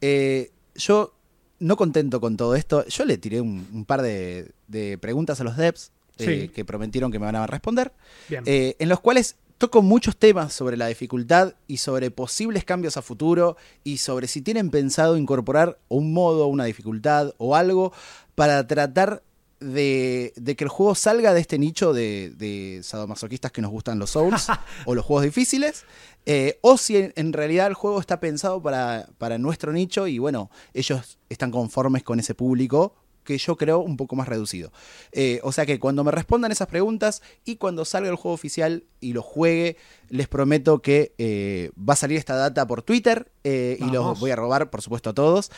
[0.00, 0.50] Eh,
[0.86, 1.14] yo,
[1.58, 5.44] no contento con todo esto, yo le tiré un, un par de, de preguntas a
[5.44, 6.48] los devs eh, Sí.
[6.48, 7.92] que prometieron que me van a responder,
[8.30, 13.02] eh, en los cuales toco muchos temas sobre la dificultad y sobre posibles cambios a
[13.02, 17.92] futuro y sobre si tienen pensado incorporar un modo, una dificultad o algo
[18.34, 19.22] para tratar
[19.60, 24.00] de, de que el juego salga de este nicho de, de sadomasoquistas que nos gustan
[24.00, 24.48] los Souls
[24.86, 25.84] o los juegos difíciles,
[26.26, 30.18] eh, o si en, en realidad el juego está pensado para, para nuestro nicho y
[30.18, 32.94] bueno, ellos están conformes con ese público
[33.24, 34.72] que yo creo un poco más reducido.
[35.12, 38.84] Eh, o sea que cuando me respondan esas preguntas y cuando salga el juego oficial
[39.00, 39.76] y lo juegue,
[40.08, 44.30] les prometo que eh, va a salir esta data por Twitter eh, y los voy
[44.30, 45.50] a robar, por supuesto, a todos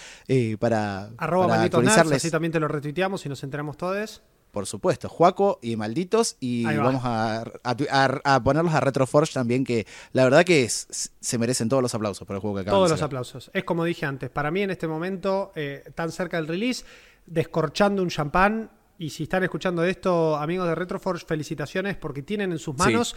[0.59, 2.17] para, Arroba para nerds, actualizarles.
[2.17, 4.23] así también te lo retuiteamos y nos enteramos todos.
[4.55, 6.37] Por supuesto, Juaco y Malditos.
[6.41, 11.13] Y vamos a, a, a- a ponerlos a Retroforge también, que la verdad que es-
[11.21, 13.51] se merecen todos los aplausos por el juego que acaban Todos de los aplausos.
[13.53, 16.85] Es como dije antes, para mí en este momento, eh, tan cerca del release,
[17.27, 18.71] descorchando un champán.
[18.97, 22.79] Y si están escuchando esto, amigos de Retroforge, felicitaciones porque tienen en sus Sí.
[22.79, 23.17] manos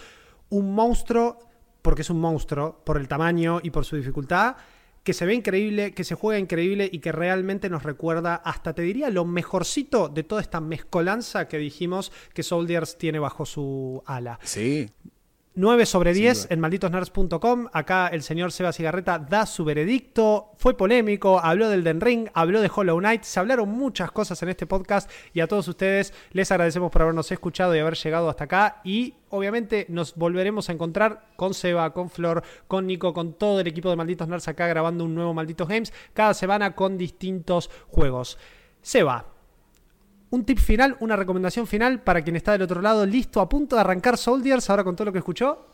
[0.49, 1.38] un monstruo,
[1.83, 4.55] porque es un monstruo, por el tamaño y por su dificultad,
[5.07, 8.81] que se ve increíble, que se juega increíble y que realmente nos recuerda, hasta te
[8.81, 14.37] diría, lo mejorcito de toda esta mezcolanza que dijimos que Soldiers tiene bajo su ala.
[14.43, 14.89] Sí,
[15.57, 16.47] 9 sobre Sin 10 duda.
[16.53, 17.67] en malditosnerds.com.
[17.73, 20.51] Acá el señor Seba Cigarreta da su veredicto.
[20.57, 23.23] Fue polémico, habló del Den Ring, habló de Hollow Knight.
[23.23, 27.31] Se hablaron muchas cosas en este podcast y a todos ustedes les agradecemos por habernos
[27.31, 28.81] escuchado y haber llegado hasta acá.
[28.83, 33.67] Y obviamente nos volveremos a encontrar con Seba, con Flor, con Nico, con todo el
[33.67, 38.37] equipo de Malditos Nerds acá grabando un nuevo Malditos Games cada semana con distintos juegos.
[38.83, 39.25] Seba,
[40.30, 43.75] un tip final, una recomendación final para quien está del otro lado, listo, a punto
[43.75, 45.65] de arrancar Soldiers, ahora con todo lo que escuchó.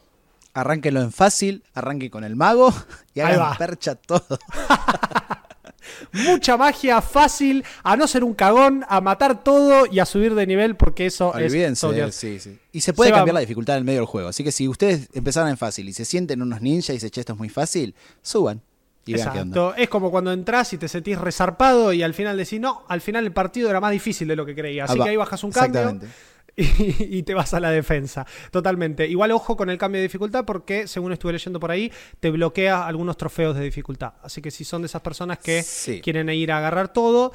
[0.54, 2.74] arránquenlo en fácil, arranquen con el mago
[3.14, 4.38] y hagan percha todo.
[6.14, 10.47] Mucha magia, fácil, a no ser un cagón, a matar todo y a subir de
[10.47, 12.16] nivel porque eso es Olvídense, Soldiers.
[12.16, 12.58] sí, sí.
[12.72, 14.30] Y se puede cambiar la dificultad en el medio del juego.
[14.30, 17.20] Así que si ustedes empezaron en fácil y se sienten unos ninjas y dicen, che,
[17.20, 18.62] esto es muy fácil, suban
[19.06, 19.14] y.
[19.14, 23.01] Exacto, es como cuando entras y te sentís resarpado y al final decís, no, al
[23.01, 24.86] final el partido era más difícil de lo que creía.
[24.86, 25.99] Así Ah, que ahí bajas un cambio
[26.56, 28.26] y, y te vas a la defensa.
[28.51, 29.08] Totalmente.
[29.08, 32.86] Igual ojo con el cambio de dificultad porque, según estuve leyendo por ahí, te bloquea
[32.86, 34.14] algunos trofeos de dificultad.
[34.22, 35.99] Así que si son de esas personas que Sí.
[36.01, 37.34] quieren ir a agarrar todo,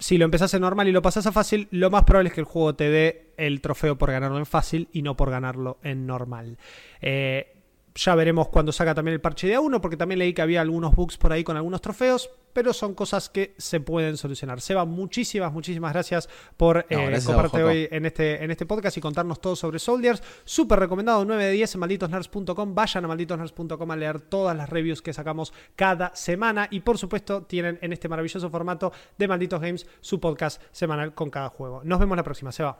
[0.00, 2.40] si lo empezás en normal y lo pasás a fácil, lo más probable es que
[2.40, 6.06] el juego te dé el trofeo por ganarlo en fácil y no por ganarlo en
[6.06, 6.58] normal.
[7.02, 7.54] Eh,
[7.94, 10.94] ya veremos cuando saca también el parche de A1, porque también leí que había algunos
[10.94, 14.60] bugs por ahí con algunos trofeos, pero son cosas que se pueden solucionar.
[14.60, 19.40] Seba, muchísimas, muchísimas gracias por eh, compartir hoy en este, en este podcast y contarnos
[19.40, 20.22] todo sobre Soldiers.
[20.44, 22.74] Súper recomendado, 9 de 10 en malditosnerds.com.
[22.74, 26.68] Vayan a malditosnerds.com a leer todas las reviews que sacamos cada semana.
[26.70, 31.30] Y por supuesto, tienen en este maravilloso formato de Malditos Games su podcast semanal con
[31.30, 31.82] cada juego.
[31.84, 32.78] Nos vemos la próxima, Seba.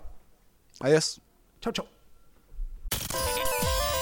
[0.81, 1.21] Adiós.
[1.61, 2.00] Chau, chau.